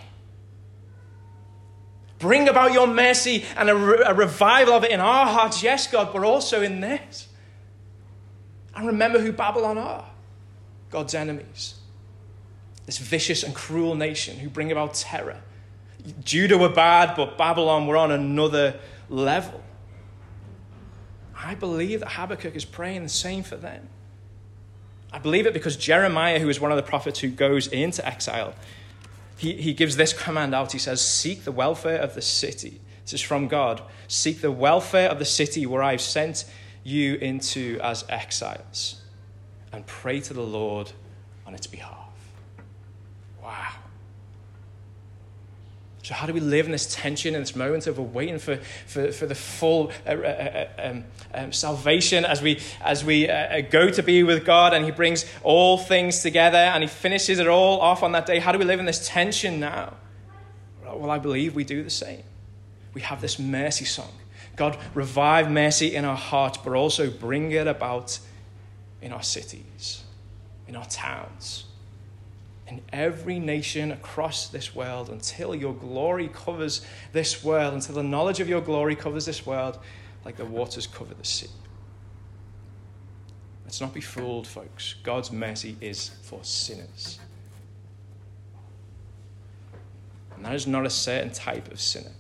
Bring 2.20 2.48
about 2.48 2.72
your 2.72 2.86
mercy 2.86 3.46
and 3.58 3.68
a, 3.68 3.76
re- 3.76 4.04
a 4.06 4.14
revival 4.14 4.76
of 4.76 4.84
it 4.84 4.92
in 4.92 5.00
our 5.00 5.26
hearts, 5.26 5.64
yes, 5.64 5.88
God, 5.88 6.14
but 6.14 6.24
also 6.24 6.62
in 6.62 6.82
this. 6.82 7.28
And 8.76 8.86
remember 8.86 9.18
who 9.18 9.32
Babylon 9.32 9.80
are 9.80 10.06
God's 10.92 11.16
enemies. 11.16 11.80
This 12.86 13.00
vicious 13.00 13.42
and 13.42 13.56
cruel 13.56 13.96
nation 13.96 14.38
who 14.38 14.52
bring 14.52 14.72
about 14.72 14.94
terror. 14.94 15.42
Judah 16.24 16.60
were 16.60 16.70
bad, 16.70 17.16
but 17.16 17.40
Babylon 17.40 17.88
were 17.88 17.98
on 17.98 18.12
another 18.12 18.80
level. 19.10 19.64
I 21.46 21.54
believe 21.54 22.00
that 22.00 22.14
Habakkuk 22.14 22.56
is 22.56 22.66
praying 22.66 23.04
the 23.04 23.10
same 23.10 23.44
for 23.44 23.56
them. 23.56 23.88
I 25.14 25.20
believe 25.20 25.46
it 25.46 25.54
because 25.54 25.78
Jeremiah, 25.78 26.40
who 26.40 26.50
is 26.50 26.60
one 26.60 26.72
of 26.72 26.76
the 26.76 26.84
prophets 26.84 27.20
who 27.20 27.30
goes 27.30 27.68
into 27.68 28.06
exile, 28.06 28.56
he, 29.38 29.54
he 29.54 29.76
gives 29.76 29.96
this 29.96 30.12
command 30.12 30.56
out. 30.56 30.72
He 30.72 30.80
says, 30.80 31.02
Seek 31.02 31.44
the 31.44 31.52
welfare 31.52 32.00
of 32.00 32.16
the 32.16 32.22
city. 32.22 32.82
This 33.04 33.14
is 33.14 33.22
from 33.22 33.48
God. 33.48 33.84
Seek 34.08 34.42
the 34.42 34.52
welfare 34.52 35.08
of 35.08 35.20
the 35.20 35.26
city 35.26 35.68
where 35.68 35.84
I've 35.84 36.02
sent 36.02 36.46
you 36.84 37.16
into 37.16 37.80
as 37.84 38.06
exiles, 38.10 39.04
and 39.72 39.86
pray 39.86 40.22
to 40.22 40.34
the 40.34 40.42
Lord 40.42 40.94
on 41.46 41.54
its 41.54 41.68
behalf. 41.68 42.10
Wow. 43.44 43.74
So, 46.06 46.14
how 46.14 46.28
do 46.28 46.34
we 46.34 46.40
live 46.40 46.68
in 46.68 46.72
this 46.72 46.94
tension, 46.94 47.34
in 47.34 47.42
this 47.42 47.56
moment 47.56 47.88
of 47.88 47.98
waiting 48.14 48.38
for, 48.38 48.58
for, 48.86 49.12
for 49.12 49.26
the 49.26 49.34
full 49.34 49.92
uh, 50.06 50.12
uh, 50.12 50.14
uh, 50.14 50.68
um, 50.78 51.04
um, 51.34 51.52
salvation 51.52 52.26
as 52.26 52.44
we, 52.44 52.62
as 52.82 53.04
we 53.04 53.28
uh, 53.28 53.34
uh, 53.34 53.62
go 53.62 53.90
to 53.90 54.04
be 54.04 54.22
with 54.22 54.46
God 54.46 54.76
and 54.76 54.86
He 54.86 54.92
brings 54.92 55.26
all 55.42 55.80
things 55.80 56.22
together 56.22 56.60
and 56.60 56.84
He 56.84 56.88
finishes 56.88 57.40
it 57.40 57.48
all 57.48 57.82
off 57.82 58.04
on 58.04 58.12
that 58.12 58.28
day? 58.28 58.38
How 58.38 58.52
do 58.52 58.60
we 58.60 58.66
live 58.66 58.80
in 58.80 58.86
this 58.86 59.08
tension 59.08 59.60
now? 59.60 59.96
Well, 60.84 61.10
I 61.10 61.18
believe 61.18 61.56
we 61.56 61.64
do 61.64 61.82
the 61.82 61.90
same. 61.90 62.22
We 62.94 63.02
have 63.02 63.20
this 63.20 63.40
mercy 63.40 63.86
song. 63.86 64.14
God, 64.56 64.78
revive 64.94 65.50
mercy 65.50 65.96
in 65.96 66.06
our 66.06 66.16
hearts, 66.16 66.60
but 66.60 66.74
also 66.74 67.10
bring 67.10 67.52
it 67.52 67.66
about 67.66 68.20
in 69.02 69.12
our 69.12 69.24
cities, 69.24 70.04
in 70.68 70.76
our 70.76 70.86
towns 70.86 71.66
in 72.68 72.82
every 72.92 73.40
nation 73.40 73.92
across 73.92 74.48
this 74.48 74.76
world 74.76 75.10
until 75.10 75.54
your 75.54 75.74
glory 75.74 76.30
covers 76.30 76.86
this 77.12 77.44
world, 77.44 77.74
until 77.74 77.96
the 77.96 78.04
knowledge 78.04 78.40
of 78.40 78.50
your 78.50 78.62
glory 78.62 78.96
covers 78.96 79.26
this 79.26 79.46
world 79.46 79.78
like 80.24 80.38
the 80.38 80.46
waters 80.46 80.88
cover 80.88 81.14
the 81.14 81.26
sea. 81.26 81.50
Let's 83.64 83.82
not 83.82 83.94
be 83.94 84.02
fooled, 84.02 84.48
folks. 84.48 84.96
God's 85.04 85.32
mercy 85.32 85.76
is 85.82 86.10
for 86.24 86.40
sinners. 86.44 87.20
And 90.36 90.46
that 90.46 90.56
is 90.56 90.68
not 90.68 90.86
a 90.86 90.90
certain 90.90 91.32
type 91.32 91.72
of 91.72 91.80
sinner. 91.80 92.12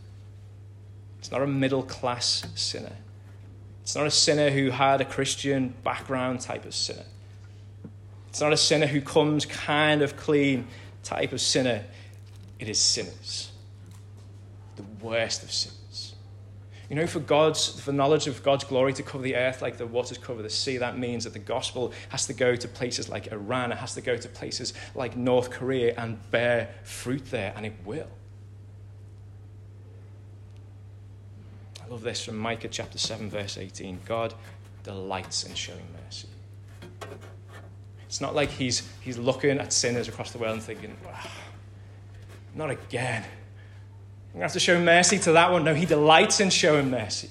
It's 1.19 1.31
not 1.31 1.41
a 1.41 1.47
middle 1.47 1.83
class 1.83 2.45
sinner. 2.55 2.95
It's 3.81 3.95
not 3.95 4.07
a 4.07 4.11
sinner 4.11 4.49
who 4.49 4.69
had 4.69 5.01
a 5.01 5.05
Christian 5.05 5.73
background 5.83 6.41
type 6.41 6.65
of 6.65 6.73
sinner. 6.73 7.05
It's 8.35 8.41
not 8.41 8.51
a 8.51 8.57
sinner 8.57 8.85
who 8.85 8.99
comes 8.99 9.45
kind 9.45 10.01
of 10.01 10.17
clean 10.17 10.67
type 11.03 11.31
of 11.31 11.39
sinner. 11.39 11.85
It 12.59 12.67
is 12.67 12.77
sinners. 12.77 13.49
The 14.75 14.83
worst 15.01 15.41
of 15.41 15.53
sinners. 15.53 16.15
You 16.89 16.97
know, 16.97 17.07
for 17.07 17.21
God's, 17.21 17.79
for 17.79 17.93
knowledge 17.93 18.27
of 18.27 18.43
God's 18.43 18.65
glory 18.65 18.91
to 18.91 19.03
cover 19.03 19.23
the 19.23 19.37
earth 19.37 19.61
like 19.61 19.77
the 19.77 19.87
waters 19.87 20.17
cover 20.17 20.41
the 20.41 20.49
sea, 20.49 20.75
that 20.79 20.97
means 20.97 21.23
that 21.23 21.31
the 21.31 21.39
gospel 21.39 21.93
has 22.09 22.27
to 22.27 22.33
go 22.33 22.57
to 22.57 22.67
places 22.67 23.07
like 23.07 23.31
Iran, 23.31 23.71
it 23.71 23.77
has 23.77 23.93
to 23.93 24.01
go 24.01 24.17
to 24.17 24.27
places 24.27 24.73
like 24.95 25.15
North 25.15 25.49
Korea 25.49 25.93
and 25.97 26.19
bear 26.29 26.75
fruit 26.83 27.31
there, 27.31 27.53
and 27.55 27.65
it 27.65 27.75
will. 27.85 28.09
I 31.81 31.87
love 31.87 32.01
this 32.01 32.25
from 32.25 32.35
Micah 32.35 32.67
chapter 32.67 32.97
7, 32.97 33.29
verse 33.29 33.57
18. 33.57 34.01
God 34.05 34.33
delights 34.83 35.45
in 35.45 35.55
showing 35.55 35.87
mercy. 36.03 36.27
It's 38.15 38.21
not 38.21 38.33
like 38.33 38.49
he's, 38.49 38.87
he's 39.01 39.17
looking 39.17 39.59
at 39.59 39.73
sinners 39.73 40.07
across 40.07 40.31
the 40.31 40.37
world 40.37 40.53
and 40.53 40.63
thinking, 40.63 40.95
oh, 41.05 41.31
not 42.55 42.69
again. 42.69 43.23
I'm 43.23 44.31
going 44.31 44.39
to 44.39 44.43
have 44.43 44.53
to 44.53 44.59
show 44.61 44.79
mercy 44.79 45.19
to 45.19 45.33
that 45.33 45.51
one. 45.51 45.65
No, 45.65 45.73
he 45.73 45.85
delights 45.85 46.39
in 46.39 46.49
showing 46.49 46.89
mercy. 46.89 47.29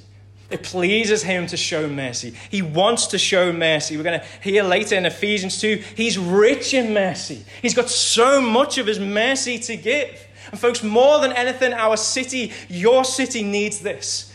It 0.51 0.63
pleases 0.63 1.23
him 1.23 1.47
to 1.47 1.57
show 1.57 1.89
mercy. 1.89 2.35
He 2.51 2.61
wants 2.61 3.07
to 3.07 3.19
show 3.19 3.51
mercy. 3.51 3.97
We're 3.97 4.03
going 4.03 4.21
to 4.21 4.27
hear 4.43 4.63
later 4.63 4.97
in 4.97 5.07
Ephesians 5.07 5.59
2, 5.59 5.83
he's 5.97 6.19
rich 6.19 6.75
in 6.75 6.93
mercy. 6.93 7.47
He's 7.63 7.73
got 7.73 7.89
so 7.89 8.43
much 8.43 8.77
of 8.77 8.87
his 8.87 9.01
mercy 9.01 9.59
to 9.61 9.79
give. 9.79 10.27
And, 10.51 10.61
folks, 10.61 10.83
more 10.83 11.19
than 11.19 11.33
anything, 11.33 11.73
our 11.73 11.97
city, 11.97 12.53
your 12.69 13.07
city, 13.07 13.43
needs 13.43 13.81
this 13.81 14.35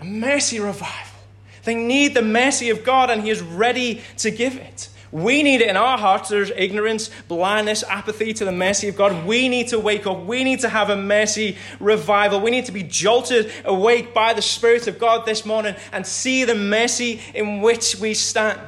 a 0.00 0.04
mercy 0.06 0.60
revival. 0.60 1.18
They 1.64 1.74
need 1.74 2.14
the 2.14 2.22
mercy 2.22 2.70
of 2.70 2.84
God, 2.84 3.10
and 3.10 3.20
he 3.20 3.28
is 3.28 3.42
ready 3.42 4.00
to 4.16 4.30
give 4.30 4.56
it. 4.56 4.88
We 5.14 5.44
need 5.44 5.60
it 5.60 5.68
in 5.68 5.76
our 5.76 5.96
hearts. 5.96 6.28
There's 6.28 6.50
ignorance, 6.50 7.08
blindness, 7.28 7.84
apathy 7.84 8.34
to 8.34 8.44
the 8.44 8.50
mercy 8.50 8.88
of 8.88 8.96
God. 8.96 9.24
We 9.24 9.48
need 9.48 9.68
to 9.68 9.78
wake 9.78 10.08
up. 10.08 10.24
We 10.24 10.42
need 10.42 10.58
to 10.60 10.68
have 10.68 10.90
a 10.90 10.96
mercy 10.96 11.56
revival. 11.78 12.40
We 12.40 12.50
need 12.50 12.64
to 12.64 12.72
be 12.72 12.82
jolted 12.82 13.52
awake 13.64 14.12
by 14.12 14.34
the 14.34 14.42
Spirit 14.42 14.88
of 14.88 14.98
God 14.98 15.24
this 15.24 15.46
morning 15.46 15.76
and 15.92 16.04
see 16.04 16.42
the 16.42 16.56
mercy 16.56 17.20
in 17.32 17.60
which 17.60 17.94
we 18.00 18.12
stand. 18.12 18.60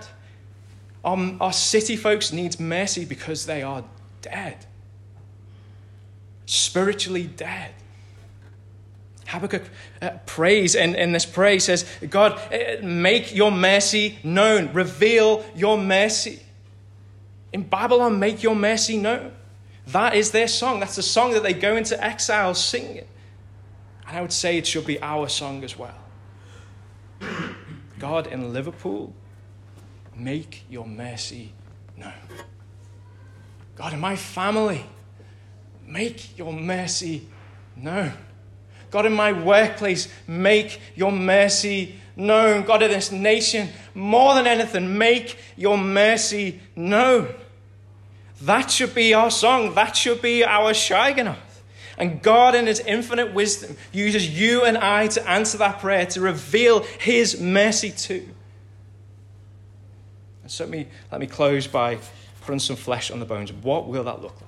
Our, 1.05 1.37
our 1.41 1.53
city 1.53 1.97
folks 1.97 2.33
needs 2.33 2.61
mercy 2.61 3.05
because 3.05 3.47
they 3.47 3.65
are 3.65 3.83
dead, 4.23 4.67
spiritually 6.45 7.27
dead. 7.27 7.75
Habakkuk 9.27 9.63
uh, 10.01 10.11
prays 10.27 10.75
in, 10.75 10.95
in 10.95 11.13
this 11.13 11.27
prayer. 11.27 11.59
says, 11.61 11.85
God, 12.09 12.41
uh, 12.53 12.83
make 12.83 13.35
your 13.35 13.51
mercy 13.51 14.19
known. 14.23 14.73
Reveal 14.73 15.45
your 15.55 15.77
mercy. 15.77 16.41
In 17.53 17.63
Babylon, 17.63 18.19
make 18.19 18.43
your 18.43 18.55
mercy 18.55 18.97
known. 18.97 19.33
That 19.89 20.15
is 20.15 20.31
their 20.31 20.49
song. 20.49 20.81
That's 20.81 20.97
the 20.97 21.03
song 21.03 21.33
that 21.33 21.43
they 21.43 21.55
go 21.55 21.77
into 21.77 22.03
exile 22.03 22.55
singing. 22.55 23.05
And 24.07 24.17
I 24.17 24.21
would 24.21 24.33
say 24.33 24.59
it 24.59 24.67
should 24.67 24.87
be 24.87 25.01
our 25.01 25.29
song 25.29 25.65
as 25.65 25.77
well. 25.79 25.95
God 27.99 28.27
in 28.27 28.53
Liverpool, 28.53 29.15
make 30.15 30.65
your 30.69 30.87
mercy 30.87 31.53
known. 31.97 32.13
God 33.75 33.93
in 33.93 34.01
my 34.01 34.17
family, 34.17 34.85
make 35.87 36.37
your 36.39 36.53
mercy 36.53 37.29
known. 37.77 38.13
God, 38.97 39.05
in 39.05 39.13
my 39.13 39.33
workplace, 39.33 40.09
make 40.27 40.81
your 40.95 41.13
mercy 41.13 41.97
known. 42.17 42.65
God, 42.65 42.83
in 42.83 42.91
this 42.91 43.13
nation, 43.13 43.69
more 43.95 44.33
than 44.33 44.47
anything, 44.47 44.97
make 44.97 45.37
your 45.55 45.77
mercy 45.77 46.61
known. 46.75 47.29
That 48.41 48.71
should 48.71 48.95
be 48.95 49.13
our 49.13 49.31
song. 49.31 49.75
That 49.75 49.99
should 49.99 50.23
be 50.23 50.43
our 50.43 50.73
Shigionoth. 50.73 51.37
And 51.99 52.23
God, 52.23 52.55
in 52.55 52.67
His 52.67 52.81
infinite 52.81 53.35
wisdom, 53.35 53.77
uses 53.93 54.31
you 54.31 54.65
and 54.65 54.79
I 54.79 55.09
to 55.09 55.29
answer 55.29 55.59
that 55.59 55.81
prayer, 55.81 56.07
to 56.07 56.23
reveal 56.23 56.81
His 56.99 57.39
mercy 57.39 57.91
too. 57.91 58.27
And 60.43 60.51
so 60.51 60.65
let 60.65 60.71
me, 60.71 60.89
let 61.13 61.21
me 61.21 61.27
close 61.27 61.67
by 61.67 61.99
putting 62.41 62.61
some 62.61 62.77
flesh 62.77 63.11
on 63.11 63.21
the 63.21 63.27
bones. 63.27 63.53
What 63.53 63.89
will 63.89 64.05
that 64.05 64.23
look 64.23 64.41
like? 64.41 64.46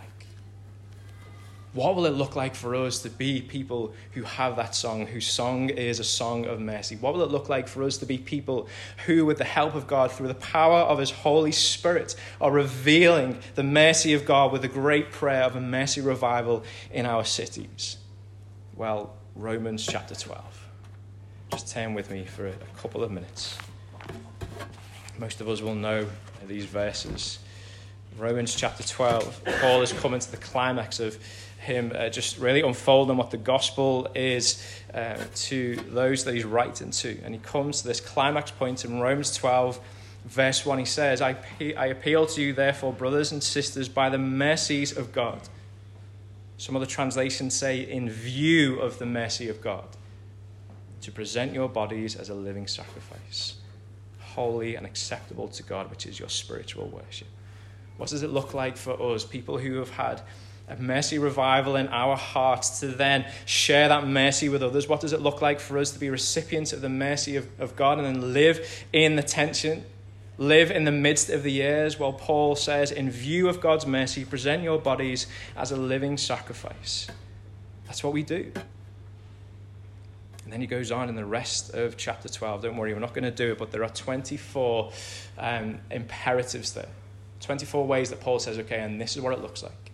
What 1.75 1.95
will 1.95 2.07
it 2.07 2.15
look 2.15 2.35
like 2.35 2.55
for 2.55 2.75
us 2.75 3.03
to 3.03 3.11
be 3.11 3.43
people 3.43 3.93
who 4.13 4.23
have 4.23 4.57
that 4.57 4.75
song, 4.75 5.07
whose 5.07 5.27
song 5.27 5.69
is 5.69 6.01
a 6.01 6.05
song 6.05 6.47
of 6.47 6.61
mercy? 6.61 6.97
What 6.97 7.13
will 7.13 7.23
it 7.23 7.31
look 7.31 7.51
like 7.51 7.69
for 7.69 7.83
us 7.83 7.99
to 7.99 8.07
be 8.07 8.17
people 8.17 8.69
who, 9.07 9.27
with 9.27 9.37
the 9.37 9.45
help 9.45 9.75
of 9.75 9.87
God, 9.87 10.11
through 10.11 10.29
the 10.29 10.35
power 10.35 10.79
of 10.79 10.99
His 10.99 11.11
Holy 11.11 11.53
Spirit, 11.53 12.17
are 12.41 12.51
revealing 12.51 13.39
the 13.55 13.63
mercy 13.63 14.15
of 14.15 14.25
God 14.25 14.51
with 14.51 14.65
a 14.65 14.69
great 14.69 15.13
prayer 15.13 15.43
of 15.43 15.57
a 15.57 15.61
mercy 15.61 16.01
revival 16.01 16.65
in 16.91 17.05
our 17.05 17.25
cities? 17.25 17.99
Well, 18.75 19.15
Romans 19.35 19.87
chapter 19.87 20.15
12. 20.15 20.43
Just 21.51 21.69
turn 21.69 21.93
with 21.93 22.11
me 22.11 22.25
for 22.25 22.47
a 22.47 22.55
couple 22.79 23.05
of 23.05 23.11
minutes. 23.11 23.59
Most 25.19 25.41
of 25.41 25.49
us 25.49 25.61
will 25.61 25.75
know 25.75 26.07
these 26.47 26.65
verses. 26.65 27.41
Romans 28.19 28.55
chapter 28.55 28.83
12, 28.83 29.43
Paul 29.61 29.83
is 29.83 29.93
coming 29.93 30.19
to 30.19 30.31
the 30.31 30.39
climax 30.39 30.99
of 30.99 31.17
him 31.61 31.93
uh, 31.95 32.09
just 32.09 32.39
really 32.39 32.63
unfolding 32.63 33.17
what 33.17 33.31
the 33.31 33.37
gospel 33.37 34.09
is 34.15 34.61
uh, 34.93 35.17
to 35.35 35.77
those 35.89 36.25
that 36.25 36.35
he's 36.35 36.45
writing 36.45 36.91
to. 36.91 37.21
And 37.23 37.33
he 37.33 37.41
comes 37.41 37.83
to 37.83 37.89
this 37.89 38.01
climax 38.01 38.51
point 38.51 38.85
in 38.85 38.99
Romans 39.01 39.37
12, 39.37 39.79
verse 40.25 40.67
1. 40.67 40.79
He 40.81 40.85
says, 40.85 41.23
I, 41.23 41.37
I 41.77 41.87
appeal 41.87 42.27
to 42.27 42.43
you, 42.43 42.53
therefore, 42.53 42.93
brothers 42.93 43.31
and 43.31 43.43
sisters, 43.43 43.89
by 43.89 44.09
the 44.09 44.19
mercies 44.19 44.97
of 44.97 45.13
God. 45.13 45.41
Some 46.57 46.75
other 46.75 46.87
translations 46.87 47.55
say, 47.55 47.81
in 47.81 48.11
view 48.11 48.81
of 48.81 48.99
the 48.99 49.07
mercy 49.07 49.49
of 49.49 49.61
God, 49.61 49.87
to 51.03 51.13
present 51.13 51.53
your 51.53 51.69
bodies 51.69 52.17
as 52.17 52.31
a 52.31 52.35
living 52.35 52.67
sacrifice, 52.67 53.57
holy 54.19 54.75
and 54.75 54.85
acceptable 54.85 55.47
to 55.49 55.63
God, 55.63 55.89
which 55.89 56.05
is 56.05 56.19
your 56.19 56.29
spiritual 56.29 56.89
worship. 56.89 57.29
What 57.99 58.09
does 58.09 58.23
it 58.23 58.31
look 58.31 58.55
like 58.55 58.77
for 58.77 59.01
us, 59.13 59.25
people 59.25 59.59
who 59.59 59.77
have 59.77 59.91
had 59.91 60.23
a 60.69 60.77
mercy 60.77 61.19
revival 61.19 61.77
in 61.77 61.89
our 61.89 62.17
hearts 62.17 62.81
to 62.81 62.87
then 62.87 63.27
share 63.45 63.89
that 63.89 64.07
mercy 64.07 64.49
with 64.49 64.63
others? 64.63 64.89
What 64.89 65.01
does 65.01 65.13
it 65.13 65.21
look 65.21 65.43
like 65.43 65.61
for 65.61 65.79
us 65.79 65.91
to 65.91 65.99
be 65.99 66.09
recipients 66.09 66.73
of 66.73 66.81
the 66.81 66.89
mercy 66.89 67.37
of, 67.37 67.49
of 67.61 67.75
God 67.75 67.99
and 67.99 68.07
then 68.07 68.33
live 68.33 68.85
in 68.93 69.17
the 69.17 69.23
tension, 69.23 69.85
live 70.37 70.71
in 70.71 70.85
the 70.85 70.93
midst 70.93 71.29
of 71.29 71.43
the 71.43 71.51
years? 71.51 71.99
while 71.99 72.13
Paul 72.13 72.55
says, 72.55 72.93
in 72.93 73.11
view 73.11 73.49
of 73.49 73.61
God's 73.61 73.87
mercy, 73.87 74.25
present 74.25 74.63
your 74.63 74.79
bodies 74.79 75.27
as 75.57 75.73
a 75.73 75.77
living 75.77 76.17
sacrifice. 76.17 77.09
That's 77.87 78.05
what 78.05 78.13
we 78.13 78.23
do. 78.23 78.53
And 80.45 80.53
then 80.53 80.61
he 80.61 80.67
goes 80.67 80.93
on 80.93 81.09
in 81.09 81.15
the 81.15 81.27
rest 81.27 81.75
of 81.75 81.97
chapter 81.97 82.29
12. 82.29 82.63
Don't 82.63 82.77
worry, 82.77 82.95
we're 82.95 83.01
not 83.01 83.13
going 83.13 83.25
to 83.25 83.31
do 83.31 83.53
it, 83.53 83.59
but 83.59 83.71
there 83.73 83.83
are 83.83 83.91
24 83.91 84.93
um, 85.39 85.79
imperatives 85.91 86.73
there. 86.73 86.89
24 87.41 87.87
ways 87.87 88.11
that 88.11 88.21
Paul 88.21 88.39
says, 88.39 88.59
okay, 88.59 88.81
and 88.81 89.01
this 89.01 89.17
is 89.17 89.23
what 89.23 89.33
it 89.33 89.41
looks 89.41 89.63
like. 89.63 89.93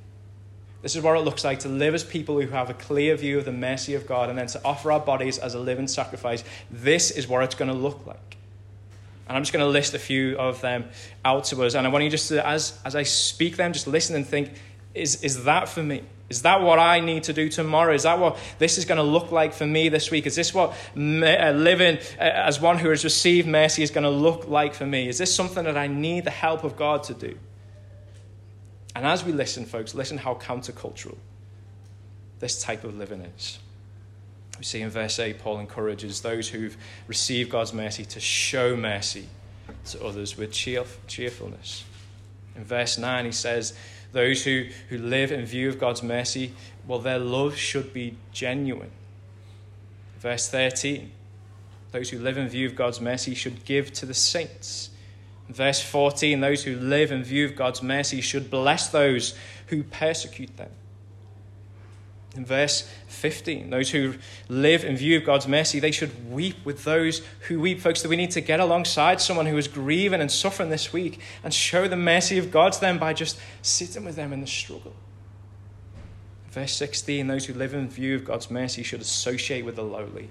This 0.83 0.96
is 0.96 1.02
what 1.02 1.16
it 1.16 1.20
looks 1.20 1.44
like 1.44 1.61
to 1.61 1.68
live 1.68 1.94
as 1.94 2.04
people 2.04 2.38
who 2.38 2.48
have 2.48 2.68
a 2.68 2.74
clear 2.74 3.16
view 3.16 3.38
of 3.38 3.46
the 3.46 3.52
mercy 3.52 3.94
of 3.94 4.07
God 4.07 4.28
and 4.28 4.38
then 4.38 4.48
to 4.48 4.61
offer 4.64 4.92
our 4.92 5.00
bodies 5.00 5.38
as 5.38 5.54
a 5.54 5.59
living 5.59 5.88
sacrifice. 5.88 6.44
This 6.70 7.11
is 7.11 7.26
what 7.26 7.42
it's 7.42 7.54
going 7.54 7.70
to 7.70 7.76
look 7.76 8.07
like. 8.07 8.37
And 9.26 9.37
I'm 9.37 9.42
just 9.42 9.52
going 9.52 9.64
to 9.64 9.70
list 9.70 9.94
a 9.94 9.98
few 9.98 10.37
of 10.37 10.61
them 10.61 10.85
out 11.24 11.44
to 11.44 11.64
us. 11.64 11.74
And 11.74 11.87
I 11.87 11.90
want 11.90 12.04
you 12.04 12.11
just 12.11 12.28
to, 12.28 12.46
as, 12.46 12.78
as 12.85 12.94
I 12.94 13.02
speak 13.02 13.57
them, 13.57 13.72
just 13.72 13.87
listen 13.87 14.14
and 14.14 14.26
think 14.26 14.52
is, 14.92 15.22
is 15.22 15.44
that 15.44 15.68
for 15.68 15.83
me? 15.83 16.02
Is 16.30 16.42
that 16.42 16.62
what 16.62 16.78
I 16.78 17.00
need 17.00 17.24
to 17.24 17.32
do 17.32 17.48
tomorrow? 17.48 17.94
Is 17.94 18.04
that 18.04 18.18
what 18.18 18.38
this 18.58 18.78
is 18.78 18.87
going 18.87 18.96
to 18.96 19.04
look 19.04 19.30
like 19.30 19.52
for 19.52 19.66
me 19.66 19.90
this 19.90 20.10
week? 20.10 20.26
Is 20.26 20.34
this 20.34 20.54
what 20.54 20.70
uh, 20.96 21.50
living 21.50 21.98
uh, 22.18 22.22
as 22.22 22.60
one 22.60 22.78
who 22.78 22.88
has 22.88 23.04
received 23.04 23.46
mercy 23.46 23.82
is 23.82 23.90
going 23.90 24.04
to 24.04 24.10
look 24.10 24.48
like 24.48 24.74
for 24.74 24.87
me? 24.87 25.08
Is 25.08 25.18
this 25.18 25.34
something 25.34 25.64
that 25.64 25.76
I 25.76 25.87
need 25.87 26.24
the 26.24 26.30
help 26.30 26.64
of 26.64 26.76
God 26.76 27.02
to 27.04 27.14
do? 27.14 27.38
And 28.96 29.06
as 29.06 29.24
we 29.24 29.32
listen, 29.32 29.66
folks, 29.66 29.94
listen 29.94 30.18
how 30.18 30.34
countercultural 30.34 31.16
this 32.40 32.62
type 32.62 32.84
of 32.84 32.96
living 32.96 33.20
is. 33.20 33.58
We 34.58 34.64
see 34.64 34.80
in 34.80 34.90
verse 34.90 35.18
8, 35.18 35.40
Paul 35.40 35.58
encourages 35.58 36.20
those 36.20 36.48
who've 36.48 36.76
received 37.06 37.50
God's 37.50 37.72
mercy 37.72 38.04
to 38.06 38.20
show 38.20 38.76
mercy 38.76 39.28
to 39.87 40.04
others 40.04 40.37
with 40.37 40.52
cheer, 40.52 40.84
cheerfulness. 41.06 41.84
In 42.54 42.64
verse 42.64 42.98
9, 42.98 43.24
he 43.24 43.32
says, 43.32 43.74
Those 44.14 44.44
who, 44.44 44.64
who 44.88 44.96
live 44.96 45.31
in 45.31 45.44
view 45.44 45.68
of 45.68 45.79
God's 45.79 46.03
mercy, 46.03 46.55
well, 46.87 47.00
their 47.00 47.18
love 47.18 47.57
should 47.57 47.92
be 47.92 48.16
genuine. 48.33 48.92
Verse 50.18 50.48
13, 50.48 51.12
those 51.92 52.09
who 52.09 52.18
live 52.18 52.38
in 52.38 52.48
view 52.48 52.66
of 52.66 52.74
God's 52.74 53.00
mercy 53.00 53.35
should 53.35 53.66
give 53.66 53.92
to 53.92 54.07
the 54.07 54.14
saints 54.14 54.88
Verse 55.48 55.83
14 55.83 56.40
those 56.40 56.64
who 56.64 56.77
live 56.77 57.12
in 57.12 57.22
view 57.22 57.44
of 57.44 57.57
God's 57.57 57.83
mercy 57.83 58.20
should 58.20 58.50
bless 58.50 58.88
those 58.88 59.35
who 59.66 59.83
persecute 59.83 60.57
them. 60.57 60.70
In 62.34 62.44
verse 62.44 62.90
15, 63.06 63.70
those 63.70 63.90
who 63.90 64.14
live 64.48 64.84
in 64.84 64.96
view 64.96 65.16
of 65.16 65.24
God's 65.24 65.46
mercy, 65.46 65.78
they 65.78 65.92
should 65.92 66.32
weep 66.32 66.56
with 66.64 66.82
those 66.82 67.22
who 67.48 67.60
weep. 67.60 67.80
Folks, 67.80 68.02
that 68.02 68.08
we 68.08 68.16
need 68.16 68.32
to 68.32 68.40
get 68.40 68.58
alongside 68.58 69.20
someone 69.20 69.46
who 69.46 69.56
is 69.56 69.68
grieving 69.68 70.20
and 70.20 70.30
suffering 70.30 70.68
this 70.68 70.92
week 70.92 71.20
and 71.44 71.54
show 71.54 71.86
the 71.86 71.96
mercy 71.96 72.38
of 72.38 72.50
God 72.50 72.72
to 72.72 72.80
them 72.80 72.98
by 72.98 73.12
just 73.12 73.38
sitting 73.62 74.04
with 74.04 74.16
them 74.16 74.32
in 74.32 74.40
the 74.40 74.46
struggle. 74.48 74.94
Verse 76.50 76.72
16, 76.72 77.26
those 77.28 77.46
who 77.46 77.54
live 77.54 77.72
in 77.72 77.88
view 77.88 78.16
of 78.16 78.24
God's 78.24 78.50
mercy 78.50 78.82
should 78.82 79.00
associate 79.00 79.64
with 79.64 79.76
the 79.76 79.84
lowly 79.84 80.30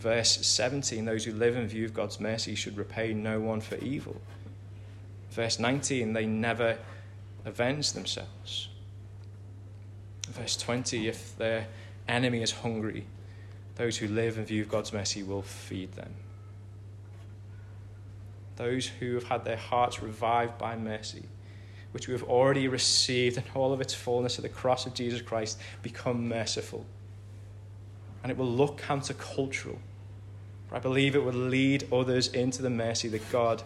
verse 0.00 0.46
17 0.46 1.04
those 1.04 1.24
who 1.26 1.32
live 1.32 1.56
in 1.56 1.68
view 1.68 1.84
of 1.84 1.92
God's 1.92 2.18
mercy 2.18 2.54
should 2.54 2.76
repay 2.76 3.12
no 3.12 3.38
one 3.38 3.60
for 3.60 3.76
evil. 3.76 4.20
Verse 5.30 5.58
19 5.58 6.14
they 6.14 6.26
never 6.26 6.78
avenge 7.44 7.92
themselves. 7.92 8.69
Verse 10.30 10.56
20 10.56 11.08
if 11.08 11.36
their 11.36 11.66
enemy 12.08 12.42
is 12.42 12.52
hungry, 12.52 13.06
those 13.76 13.98
who 13.98 14.08
live 14.08 14.38
in 14.38 14.44
view 14.44 14.62
of 14.62 14.68
God's 14.68 14.92
mercy 14.92 15.22
will 15.22 15.42
feed 15.42 15.92
them. 15.92 16.14
Those 18.56 18.86
who 18.86 19.14
have 19.14 19.24
had 19.24 19.44
their 19.44 19.56
hearts 19.56 20.02
revived 20.02 20.58
by 20.58 20.76
mercy, 20.76 21.22
which 21.92 22.08
we 22.08 22.12
have 22.12 22.24
already 22.24 22.68
received 22.68 23.38
in 23.38 23.44
all 23.54 23.72
of 23.72 23.80
its 23.80 23.94
fullness 23.94 24.38
at 24.38 24.42
the 24.42 24.48
cross 24.48 24.86
of 24.86 24.94
Jesus 24.94 25.22
Christ, 25.22 25.58
become 25.82 26.28
merciful. 26.28 26.84
And 28.22 28.30
it 28.30 28.36
will 28.36 28.50
look 28.50 28.80
countercultural 28.80 29.78
I 30.72 30.78
believe 30.78 31.16
it 31.16 31.24
will 31.24 31.32
lead 31.32 31.92
others 31.92 32.28
into 32.28 32.62
the 32.62 32.70
mercy 32.70 33.08
that 33.08 33.28
God, 33.30 33.62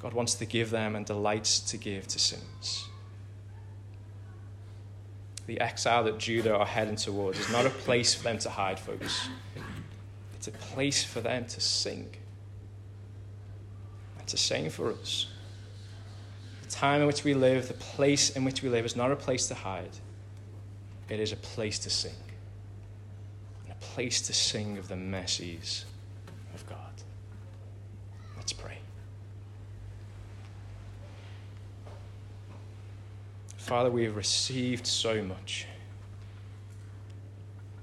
God 0.00 0.12
wants 0.12 0.34
to 0.36 0.46
give 0.46 0.70
them 0.70 0.94
and 0.94 1.04
delights 1.04 1.58
to 1.60 1.76
give 1.76 2.06
to 2.08 2.18
sinners. 2.18 2.87
The 5.48 5.58
exile 5.62 6.04
that 6.04 6.18
Judah 6.18 6.54
are 6.54 6.66
heading 6.66 6.96
towards 6.96 7.38
is 7.40 7.50
not 7.50 7.64
a 7.64 7.70
place 7.70 8.12
for 8.14 8.22
them 8.22 8.38
to 8.40 8.50
hide, 8.50 8.78
folks. 8.78 9.30
It's 10.34 10.46
a 10.46 10.50
place 10.50 11.02
for 11.02 11.22
them 11.22 11.46
to 11.46 11.60
sing 11.60 12.10
It's 14.20 14.32
the 14.32 14.38
same 14.38 14.68
for 14.68 14.92
us. 14.92 15.26
The 16.64 16.68
time 16.68 17.00
in 17.00 17.06
which 17.06 17.24
we 17.24 17.32
live, 17.32 17.66
the 17.66 17.74
place 17.74 18.36
in 18.36 18.44
which 18.44 18.62
we 18.62 18.68
live, 18.68 18.84
is 18.84 18.94
not 18.94 19.10
a 19.10 19.16
place 19.16 19.48
to 19.48 19.54
hide, 19.54 19.96
it 21.08 21.18
is 21.18 21.32
a 21.32 21.36
place 21.36 21.78
to 21.78 21.88
sing. 21.88 22.12
And 23.64 23.72
a 23.72 23.76
place 23.76 24.20
to 24.26 24.34
sing 24.34 24.76
of 24.76 24.88
the 24.88 24.96
mercies 24.96 25.86
of 26.54 26.66
God. 26.68 26.76
Let's 28.36 28.52
pray. 28.52 28.76
Father, 33.68 33.90
we 33.90 34.04
have 34.04 34.16
received 34.16 34.86
so 34.86 35.22
much. 35.22 35.66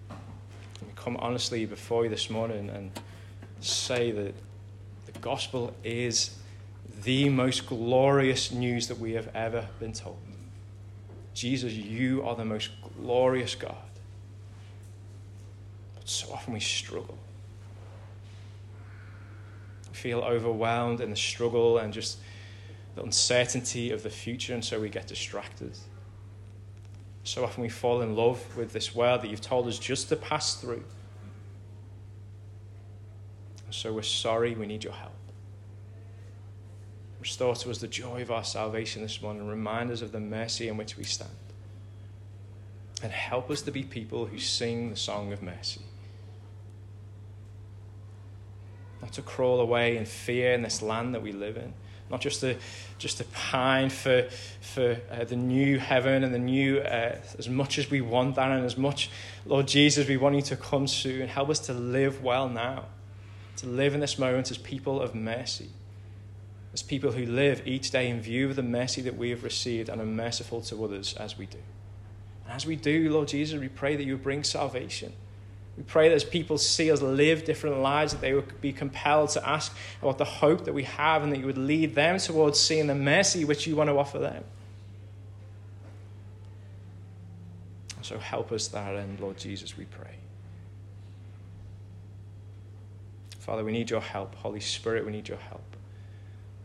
We 0.10 0.92
come 0.96 1.16
honestly 1.18 1.68
before 1.68 2.06
you 2.06 2.10
this 2.10 2.28
morning 2.28 2.72
and 2.72 2.90
say 3.60 4.10
that 4.10 4.34
the 5.06 5.20
gospel 5.20 5.76
is 5.84 6.40
the 7.04 7.30
most 7.30 7.68
glorious 7.68 8.52
news 8.52 8.88
that 8.88 8.98
we 8.98 9.14
have 9.14 9.30
ever 9.36 9.68
been 9.80 9.94
told. 9.94 10.18
Jesus, 11.36 11.74
you 11.74 12.24
are 12.24 12.36
the 12.36 12.46
most 12.46 12.72
glorious 12.98 13.54
God. 13.54 13.76
But 15.94 16.10
so 16.10 16.34
often 16.34 16.56
we 16.56 16.62
struggle. 16.62 17.20
We 19.92 19.96
feel 19.96 20.22
overwhelmed 20.22 21.00
in 21.00 21.12
the 21.12 21.16
struggle 21.16 21.78
and 21.78 21.94
just 21.94 22.18
the 22.96 23.04
uncertainty 23.04 23.92
of 23.92 24.04
the 24.04 24.10
future, 24.10 24.54
and 24.54 24.64
so 24.64 24.80
we 24.80 24.90
get 24.90 25.08
distracted. 25.08 25.78
So 27.24 27.44
often 27.44 27.62
we 27.62 27.70
fall 27.70 28.02
in 28.02 28.16
love 28.16 28.56
with 28.56 28.72
this 28.72 28.96
world 28.96 29.22
that 29.22 29.30
you've 29.30 29.42
told 29.42 29.68
us 29.68 29.78
just 29.78 30.10
to 30.10 30.16
pass 30.16 30.56
through. 30.56 30.84
And 33.66 33.74
so 33.74 33.92
we're 33.92 34.04
sorry, 34.04 34.56
we 34.56 34.66
need 34.66 34.84
your 34.84 34.94
help. 34.94 35.12
Restore 37.20 37.56
to 37.56 37.72
us 37.72 37.80
the 37.80 37.88
joy 37.88 38.22
of 38.22 38.32
our 38.32 38.44
salvation 38.44 39.02
this 39.02 39.22
morning. 39.22 39.48
Remind 39.48 39.92
us 39.92 40.02
of 40.02 40.12
the 40.12 40.20
mercy 40.20 40.68
in 40.68 40.78
which 40.78 40.96
we 40.96 41.04
stand. 41.04 41.32
And 43.02 43.12
help 43.12 43.50
us 43.50 43.64
to 43.64 43.72
be 43.72 43.84
people 43.84 44.28
who 44.28 44.38
sing 44.38 44.92
the 44.92 44.96
song 44.96 45.34
of 45.34 45.42
mercy. 45.42 45.82
Not 49.02 49.12
to 49.14 49.22
crawl 49.22 49.60
away 49.60 49.98
in 49.98 50.06
fear 50.06 50.54
in 50.54 50.62
this 50.62 50.82
land 50.82 51.14
that 51.16 51.24
we 51.24 51.32
live 51.32 51.58
in 51.58 51.74
not 52.10 52.22
just 52.22 52.42
to 52.42 52.56
just 52.98 53.18
to 53.18 53.24
pine 53.26 53.90
for 53.90 54.28
for 54.62 54.98
uh, 55.12 55.24
the 55.24 55.36
new 55.36 55.80
heaven 55.80 56.24
and 56.24 56.34
the 56.34 56.40
new 56.40 56.80
uh, 56.80 57.18
as 57.38 57.50
much 57.50 57.78
as 57.78 57.90
we 57.90 58.02
want 58.02 58.36
that 58.36 58.52
and 58.52 58.66
as 58.66 58.78
much 58.78 59.10
lord 59.46 59.68
jesus 59.68 60.08
we 60.08 60.18
want 60.18 60.36
you 60.36 60.42
to 60.42 60.56
come 60.56 60.88
soon. 60.88 61.28
Help 61.28 61.50
us 61.50 61.60
to 61.60 61.74
live 61.74 62.24
well 62.24 62.48
now 62.48 62.86
to 63.58 63.68
live 63.68 63.94
in 63.94 64.02
this 64.02 64.20
moment 64.20 64.52
as 64.52 64.58
people 64.58 65.02
of 65.02 65.16
mercy 65.16 65.70
as 66.74 66.84
people 66.84 67.14
who 67.14 67.26
live 67.26 67.66
each 67.66 67.90
day 67.90 68.10
in 68.10 68.20
view 68.20 68.50
of 68.50 68.56
the 68.56 68.64
mercy 68.64 69.02
that 69.02 69.18
we 69.18 69.30
have 69.30 69.44
received 69.44 69.88
and 69.88 70.02
are 70.02 70.06
merciful 70.06 70.60
to 70.60 70.84
others 70.84 71.14
as 71.14 71.38
we 71.38 71.46
do. 71.46 71.60
And 72.44 72.54
as 72.54 72.66
we 72.66 72.76
do 72.76 73.12
lord 73.12 73.30
jesus 73.30 73.60
we 73.60 73.70
pray 73.70 73.96
that 73.96 74.04
you 74.04 74.18
bring 74.18 74.44
salvation 74.44 75.14
we 75.78 75.84
pray 75.84 76.08
that 76.08 76.16
as 76.16 76.24
people 76.24 76.58
see 76.58 76.90
us 76.90 77.02
live 77.02 77.44
different 77.44 77.80
lives, 77.80 78.14
that 78.14 78.22
they 78.22 78.34
would 78.34 78.62
be 78.62 78.72
compelled 78.72 79.30
to 79.32 79.48
ask 79.48 79.76
about 80.02 80.18
the 80.18 80.26
hope 80.26 80.66
that 80.66 80.74
we 80.74 80.84
have 80.84 81.24
and 81.24 81.34
that 81.34 81.40
you 81.40 81.46
would 81.46 81.58
lead 81.58 81.96
them 81.96 82.18
towards 82.18 82.60
seeing 82.60 82.88
the 82.88 82.96
mercy 82.96 83.44
which 83.44 83.68
you 83.68 83.76
want 83.76 83.90
to 83.90 83.98
offer 83.98 84.20
them. 84.20 84.44
So 88.02 88.20
help 88.20 88.52
us 88.52 88.68
that 88.70 88.96
end, 88.96 89.20
Lord 89.20 89.38
Jesus, 89.38 89.76
we 89.76 89.86
pray. 89.86 90.16
Father, 93.40 93.64
we 93.64 93.72
need 93.72 93.90
your 93.90 94.02
help. 94.02 94.36
Holy 94.36 94.60
Spirit, 94.60 95.06
we 95.06 95.12
need 95.12 95.28
your 95.28 95.40
help. 95.40 95.76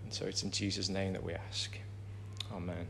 And 0.05 0.13
so 0.13 0.27
it's 0.27 0.43
in 0.43 0.51
Jesus' 0.51 0.89
name 0.89 1.15
that 1.15 1.25
we 1.25 1.33
ask. 1.33 1.79
Amen. 2.53 2.87